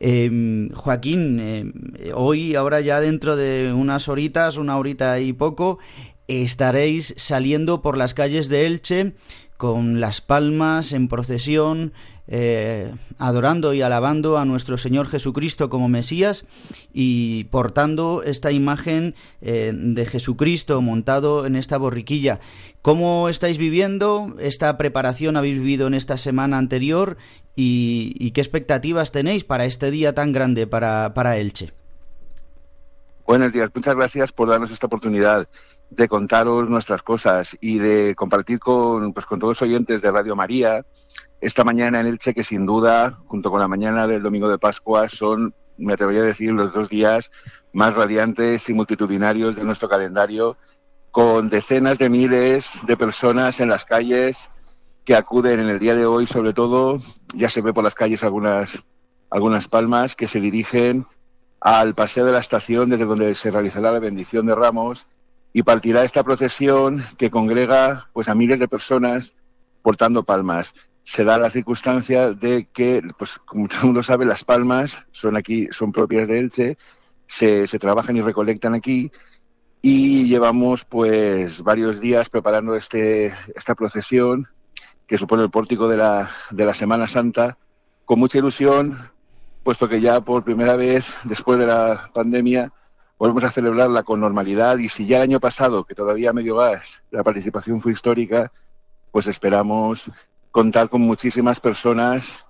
[0.00, 5.78] Eh, Joaquín, eh, hoy, ahora ya dentro de unas horitas, una horita y poco,
[6.26, 9.14] estaréis saliendo por las calles de Elche
[9.56, 11.92] con las palmas en procesión,
[12.28, 16.44] eh, adorando y alabando a nuestro Señor Jesucristo como Mesías
[16.92, 22.40] y portando esta imagen eh, de Jesucristo montado en esta borriquilla.
[22.82, 27.16] ¿Cómo estáis viviendo esta preparación habéis vivido en esta semana anterior
[27.54, 31.72] y, qué expectativas tenéis para este día tan grande para, para Elche?
[33.26, 33.70] Buenos días.
[33.74, 35.48] Muchas gracias por darnos esta oportunidad
[35.90, 40.36] de contaros nuestras cosas y de compartir con, pues, con todos los oyentes de Radio
[40.36, 40.84] María.
[41.40, 45.08] Esta mañana en Elche que sin duda, junto con la mañana del domingo de Pascua,
[45.08, 47.30] son, me atrevería a decir, los dos días
[47.72, 50.56] más radiantes y multitudinarios de nuestro calendario,
[51.10, 54.50] con decenas de miles de personas en las calles
[55.04, 57.00] que acuden en el día de hoy, sobre todo,
[57.34, 58.82] ya se ve por las calles algunas,
[59.30, 61.06] algunas palmas que se dirigen
[61.60, 65.06] al paseo de la estación desde donde se realizará la bendición de ramos
[65.56, 69.32] y partirá esta procesión que congrega pues a miles de personas
[69.80, 70.74] portando palmas.
[71.02, 75.34] Se da la circunstancia de que, pues como todo el mundo sabe, las palmas son
[75.34, 76.76] aquí, son propias de Elche,
[77.26, 79.10] se, se trabajan y recolectan aquí
[79.80, 84.48] y llevamos pues varios días preparando este, esta procesión
[85.06, 87.56] que supone el pórtico de la, de la Semana Santa
[88.04, 89.10] con mucha ilusión,
[89.64, 92.74] puesto que ya por primera vez después de la pandemia
[93.18, 97.02] volvemos a celebrarla con normalidad y si ya el año pasado, que todavía medio gas,
[97.10, 98.52] la participación fue histórica,
[99.10, 100.10] pues esperamos
[100.50, 102.44] contar con muchísimas personas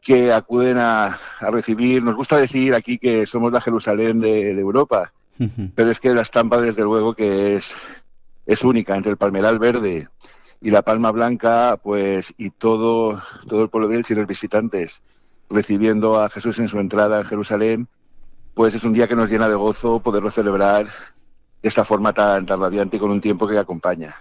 [0.00, 4.60] que acuden a, a recibir, nos gusta decir aquí que somos la Jerusalén de, de
[4.60, 5.12] Europa,
[5.74, 7.74] pero es que la estampa desde luego que es,
[8.46, 10.08] es única entre el palmeral verde
[10.60, 15.02] y la palma blanca, pues y todo, todo el pueblo de Elche y los visitantes
[15.50, 17.88] recibiendo a Jesús en su entrada en Jerusalén,
[18.56, 22.46] pues es un día que nos llena de gozo poderlo celebrar de esta forma tan,
[22.46, 24.16] tan radiante y con un tiempo que acompaña.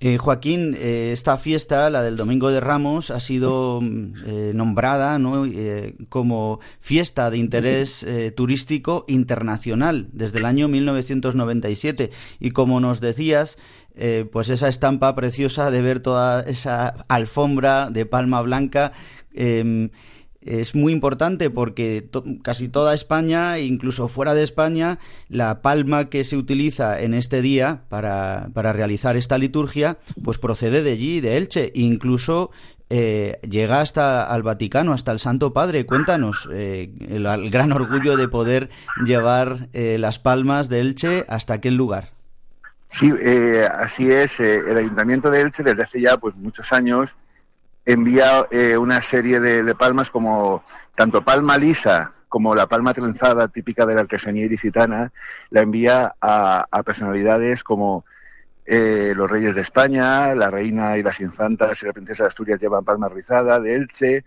[0.00, 5.18] Eh, Joaquín, eh, esta fiesta, la del Domingo de Ramos, ha sido mm, eh, nombrada
[5.18, 5.46] ¿no?
[6.08, 12.12] Como fiesta de interés turístico internacional desde el año 1997.
[12.40, 13.58] Y como nos decías,
[14.32, 18.92] pues esa estampa preciosa de ver toda esa alfombra de palma blanca.
[20.44, 22.08] Es muy importante porque
[22.42, 27.82] casi toda España, incluso fuera de España, la palma que se utiliza en este día
[27.88, 32.50] para, para realizar esta liturgia, pues procede de allí, de Elche, incluso
[32.90, 35.86] eh, llega hasta al Vaticano, hasta el Santo Padre.
[35.86, 38.68] Cuéntanos eh, el, el gran orgullo de poder
[39.04, 42.10] llevar eh, las palmas de Elche hasta aquel lugar.
[42.88, 44.38] Sí, eh, así es.
[44.38, 47.16] eh, el Ayuntamiento de Elche desde hace ya pues muchos años
[47.86, 50.62] envía eh, una serie de, de palmas como
[50.94, 55.12] tanto palma lisa como la palma trenzada típica de la artesanía ilicitana,
[55.50, 58.04] la envía a, a personalidades como
[58.66, 62.58] eh, los reyes de España, la reina y las infantas y la princesa de Asturias
[62.58, 64.24] llevan palma rizada de Elche,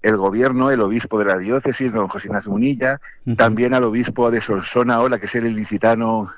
[0.00, 3.00] el gobierno, el obispo de la diócesis, don José Ignacio Munilla,
[3.36, 6.32] también al obispo de Solsona, ahora que es el ilicitano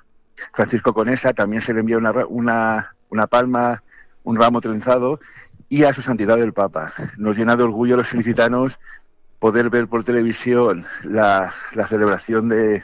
[0.52, 3.82] Francisco Conesa, también se le envía una, una, una palma,
[4.24, 5.20] un ramo trenzado,
[5.69, 6.93] y a su santidad el Papa.
[7.17, 8.79] Nos llena de orgullo a los ilicitanos
[9.39, 12.83] poder ver por televisión la, la celebración de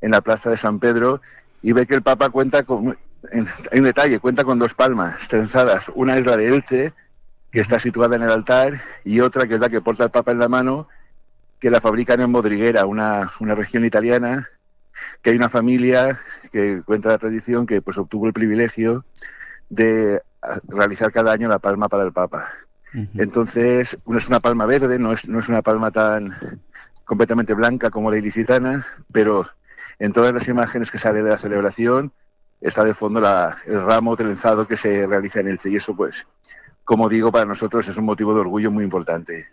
[0.00, 1.20] en la plaza de San Pedro
[1.62, 2.96] y ver que el Papa cuenta con
[3.32, 5.90] en- hay un detalle, cuenta con dos palmas trenzadas.
[5.94, 6.92] Una es la de Elche,
[7.50, 10.30] que está situada en el altar, y otra que es la que porta el Papa
[10.30, 10.88] en la mano,
[11.58, 14.48] que la fabrican en Modriguera, una, una región italiana,
[15.22, 16.20] que hay una familia
[16.52, 19.04] que cuenta la tradición que pues obtuvo el privilegio
[19.68, 20.22] de
[20.68, 22.48] realizar cada año la palma para el Papa.
[23.20, 26.34] Entonces, no es una palma verde, no es, no es una palma tan
[27.04, 29.46] completamente blanca como la ilicitana, pero
[29.98, 32.12] en todas las imágenes que sale de la celebración
[32.60, 35.70] está de fondo la- el ramo trenzado que se realiza en Elche.
[35.70, 36.26] Y eso, pues,
[36.84, 39.46] como digo, para nosotros es un motivo de orgullo muy importante.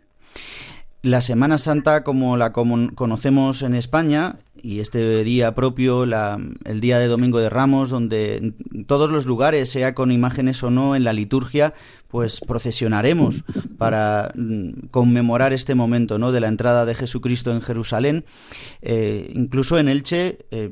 [1.05, 6.81] La Semana Santa, como la cono- conocemos en España, y este día propio, la- el
[6.81, 10.95] día de Domingo de Ramos, donde en todos los lugares, sea con imágenes o no,
[10.95, 11.75] en la liturgia,
[12.07, 13.43] pues procesionaremos
[13.77, 16.31] para mm, conmemorar este momento ¿no?
[16.31, 18.25] de la entrada de Jesucristo en Jerusalén.
[18.81, 20.71] Eh, incluso en Elche, eh,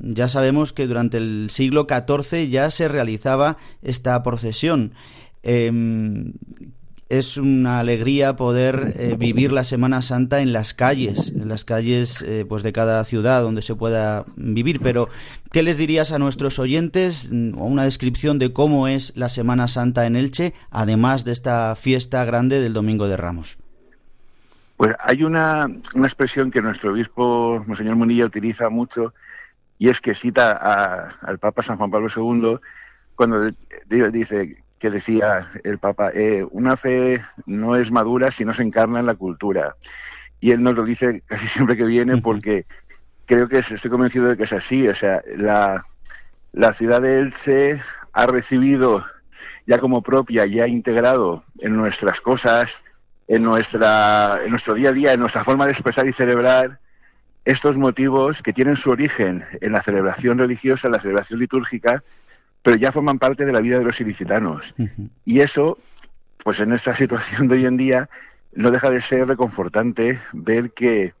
[0.00, 4.92] ya sabemos que durante el siglo XIV ya se realizaba esta procesión.
[5.42, 6.32] Em,
[7.18, 12.22] es una alegría poder eh, vivir la Semana Santa en las calles, en las calles
[12.22, 14.80] eh, pues de cada ciudad donde se pueda vivir.
[14.80, 15.08] Pero,
[15.52, 20.06] ¿qué les dirías a nuestros oyentes mm, una descripción de cómo es la Semana Santa
[20.06, 23.58] en Elche, además de esta fiesta grande del Domingo de Ramos?
[24.76, 29.14] Pues hay una, una expresión que nuestro obispo, Monseñor Munilla, utiliza mucho
[29.78, 32.56] y es que cita a- al Papa San Juan Pablo II
[33.14, 38.52] cuando de- dice que decía el Papa, eh, una fe no es madura si no
[38.52, 39.76] se encarna en la cultura.
[40.40, 42.66] Y él nos lo dice casi siempre que viene porque
[43.24, 44.86] creo que es- estoy convencido de que es así.
[44.86, 45.82] O sea, la,
[46.52, 47.80] la ciudad de Elche
[48.12, 49.02] ha recibido
[49.66, 52.82] ya como propia, ya integrado en nuestras cosas,
[53.26, 56.78] en, nuestra, en nuestro día a día, en nuestra forma de expresar y celebrar
[57.46, 62.04] estos motivos que tienen su origen en la celebración religiosa, en la celebración litúrgica,
[62.64, 64.74] pero ya forman parte de la vida de los ilicitanos.
[65.26, 65.78] Y eso,
[66.42, 68.08] pues en esta situación de hoy en día,
[68.54, 71.12] no deja de ser reconfortante ver que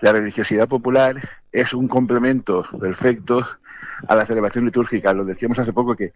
[0.00, 1.16] la religiosidad popular
[1.50, 3.40] es un complemento perfecto
[4.06, 5.14] a la celebración litúrgica.
[5.14, 6.12] Lo decíamos hace poco que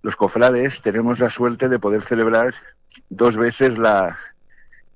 [0.00, 2.54] los cofrades tenemos la suerte de poder celebrar
[3.10, 4.16] dos veces la,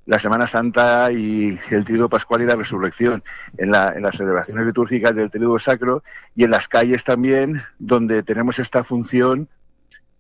[0.09, 3.23] la Semana Santa y el Triduo Pascual y la Resurrección,
[3.59, 6.03] en, la- en las celebraciones litúrgicas del Triduo Sacro
[6.35, 9.49] y en las calles también, donde tenemos esta función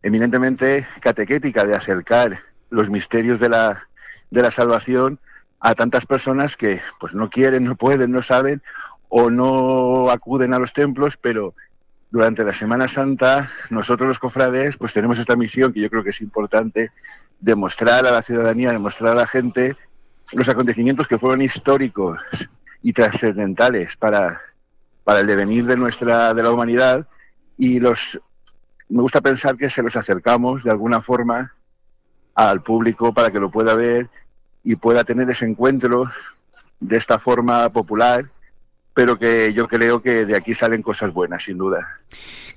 [0.03, 2.39] eminentemente catequética de acercar
[2.71, 3.89] los misterios de la,
[4.31, 5.19] de la salvación
[5.59, 8.63] a tantas personas que pues no quieren, no pueden, no saben
[9.09, 11.55] o no acuden a los templos, pero
[12.11, 16.11] durante la Semana Santa nosotros los cofrades pues tenemos esta misión que yo creo que
[16.11, 16.91] es importante
[17.41, 19.77] demostrar a la ciudadanía, demostrar a la gente
[20.33, 22.19] los acontecimientos que fueron históricos
[22.83, 24.41] y trascendentales para,
[25.05, 27.07] para el devenir de nuestra de la humanidad.
[27.57, 28.21] Y los
[28.89, 31.55] me gusta pensar que se los acercamos de alguna forma
[32.35, 34.09] al público para que lo pueda ver
[34.65, 36.11] y pueda tener ese encuentro
[36.81, 38.31] de esta forma popular,
[38.99, 42.01] pero que yo creo que de aquí salen cosas buenas, sin duda.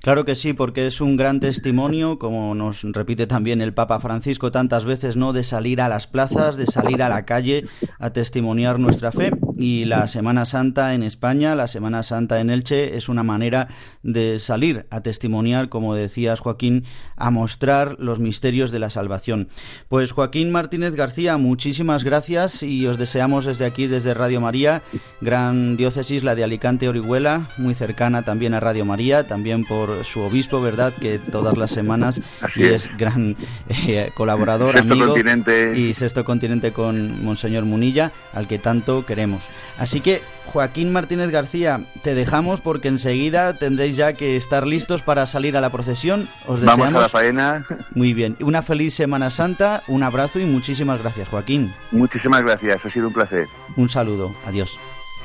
[0.02, 4.52] Claro que sí, porque es un gran testimonio, como nos repite también el Papa Francisco
[4.52, 5.34] tantas veces, ¿no?
[5.34, 7.68] De salir a las plazas, de salir a la calle
[8.00, 9.30] a testimoniar nuestra fe.
[9.62, 13.68] Y la Semana Santa en España, la Semana Santa en Elche, es una manera
[14.02, 16.86] de salir a testimoniar, como decías Joaquín,
[17.16, 19.50] a mostrar los misterios de la salvación.
[19.88, 24.82] Pues Joaquín Martínez García, muchísimas gracias y os deseamos desde aquí, desde Radio María,
[25.22, 30.22] gran diócesis, la de Alicante Orihuela, muy cercana también a Radio María, también por su
[30.22, 30.92] obispo, ¿verdad?
[31.00, 32.86] Que todas las semanas Así y es.
[32.86, 33.38] es gran
[33.70, 35.78] eh, colaborador, Sexto amigo Continente.
[35.78, 39.51] y Sexto Continente con Monseñor Munilla, al que tanto queremos.
[39.78, 45.26] Así que, Joaquín Martínez García, te dejamos porque enseguida tendréis ya que estar listos para
[45.28, 46.28] salir a la procesión.
[46.46, 47.66] Os Vamos a deseamos la faena.
[47.96, 48.36] muy bien.
[48.42, 51.74] Una feliz Semana Santa, un abrazo y muchísimas gracias, Joaquín.
[51.92, 53.48] Muchísimas gracias, ha sido un placer.
[53.76, 54.36] Un saludo.
[54.46, 54.78] Adiós.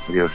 [0.08, 0.32] Adiós.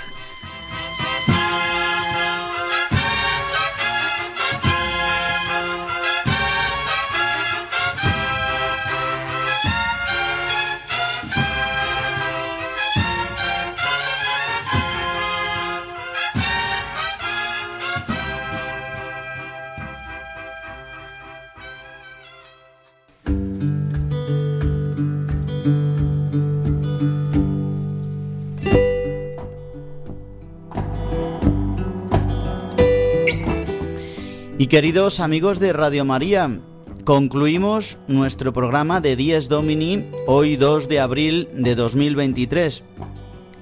[34.71, 36.61] Queridos amigos de Radio María,
[37.03, 42.81] concluimos nuestro programa de Dies Domini hoy 2 de abril de 2023,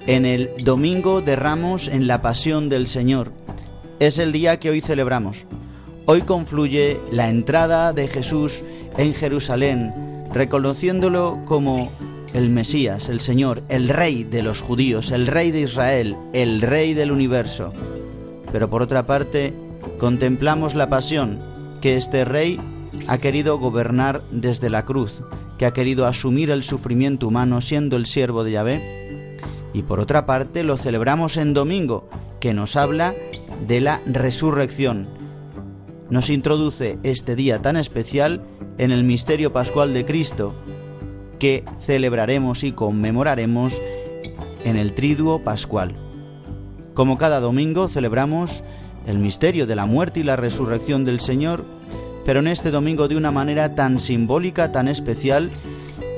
[0.06, 3.32] en el Domingo de Ramos en la Pasión del Señor.
[3.98, 5.46] Es el día que hoy celebramos.
[6.06, 8.62] Hoy confluye la entrada de Jesús
[8.96, 9.92] en Jerusalén,
[10.32, 11.90] reconociéndolo como
[12.34, 16.94] el Mesías, el Señor, el Rey de los judíos, el Rey de Israel, el Rey
[16.94, 17.72] del universo.
[18.52, 19.52] Pero por otra parte,
[20.00, 21.38] contemplamos la pasión
[21.82, 22.58] que este Rey
[23.06, 25.22] ha querido gobernar desde la cruz,
[25.58, 29.36] que ha querido asumir el sufrimiento humano siendo el siervo de Yahvé.
[29.74, 32.08] Y por otra parte, lo celebramos en domingo,
[32.40, 33.14] que nos habla
[33.68, 35.06] de la resurrección.
[36.08, 38.40] Nos introduce este día tan especial
[38.78, 40.54] en el misterio pascual de Cristo,
[41.38, 43.78] que celebraremos y conmemoraremos
[44.64, 45.94] en el triduo pascual.
[46.94, 48.62] Como cada domingo celebramos
[49.06, 51.64] el misterio de la muerte y la resurrección del Señor,
[52.24, 55.50] pero en este domingo de una manera tan simbólica, tan especial,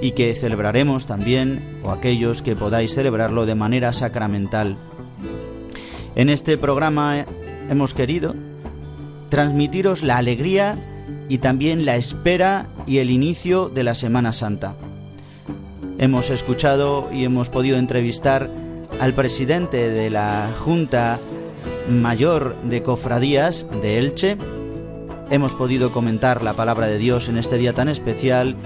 [0.00, 4.76] y que celebraremos también, o aquellos que podáis celebrarlo de manera sacramental.
[6.16, 7.24] En este programa
[7.70, 8.34] hemos querido
[9.28, 10.76] transmitiros la alegría
[11.28, 14.74] y también la espera y el inicio de la Semana Santa.
[15.98, 18.50] Hemos escuchado y hemos podido entrevistar
[19.00, 21.20] al presidente de la Junta
[21.88, 24.36] Mayor de Cofradías de Elche.
[25.30, 28.56] Hemos podido comentar la palabra de Dios en este día tan especial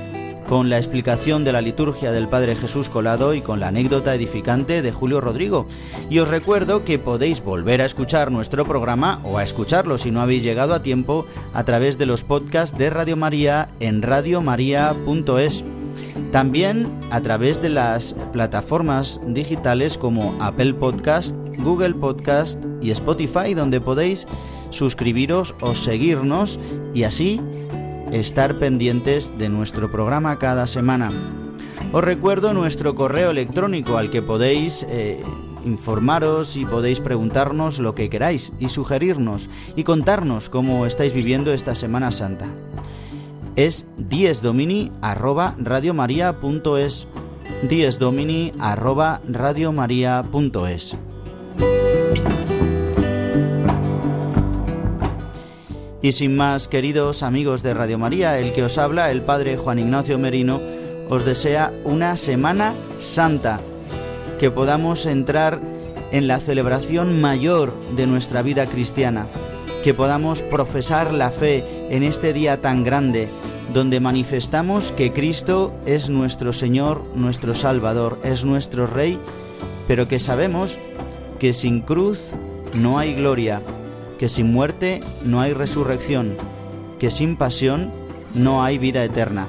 [0.49, 4.83] con la explicación de la liturgia del Padre Jesús Colado y con la anécdota edificante
[4.83, 5.67] de Julio Rodrigo.
[6.09, 10.21] Y os recuerdo que podéis volver a escuchar nuestro programa o a escucharlo si no
[10.21, 15.65] habéis llegado a tiempo a través de los podcasts de Radio María en radiomaria.es.
[16.33, 23.81] También a través de las plataformas digitales como Apple Podcast, Google Podcast y Spotify, donde
[23.81, 24.27] podéis
[24.71, 26.59] suscribiros o seguirnos
[26.95, 27.41] y así
[28.13, 31.11] estar pendientes de nuestro programa cada semana.
[31.93, 35.23] Os recuerdo nuestro correo electrónico al que podéis eh,
[35.65, 41.75] informaros y podéis preguntarnos lo que queráis y sugerirnos y contarnos cómo estáis viviendo esta
[41.75, 42.47] Semana Santa.
[43.57, 47.07] Es diesdomini arroba radiomaria.es
[47.63, 50.97] diesdomini arroba radiomaria.es
[56.03, 59.79] Y sin más, queridos amigos de Radio María, el que os habla, el Padre Juan
[59.79, 60.61] Ignacio Merino,
[61.09, 63.61] os desea una Semana Santa,
[64.39, 65.61] que podamos entrar
[66.13, 69.27] en la celebración mayor de nuestra vida cristiana,
[69.83, 73.29] que podamos profesar la fe en este día tan grande,
[73.73, 79.19] donde manifestamos que Cristo es nuestro Señor, nuestro Salvador, es nuestro Rey,
[79.89, 80.79] pero que sabemos
[81.39, 82.31] que sin cruz
[82.75, 83.63] no hay gloria,
[84.19, 86.37] que sin muerte no hay resurrección,
[86.99, 87.91] que sin pasión
[88.35, 89.49] no hay vida eterna.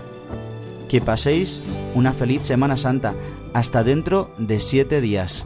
[0.89, 1.61] Que paséis
[1.95, 3.13] una feliz Semana Santa,
[3.53, 5.45] hasta dentro de siete días.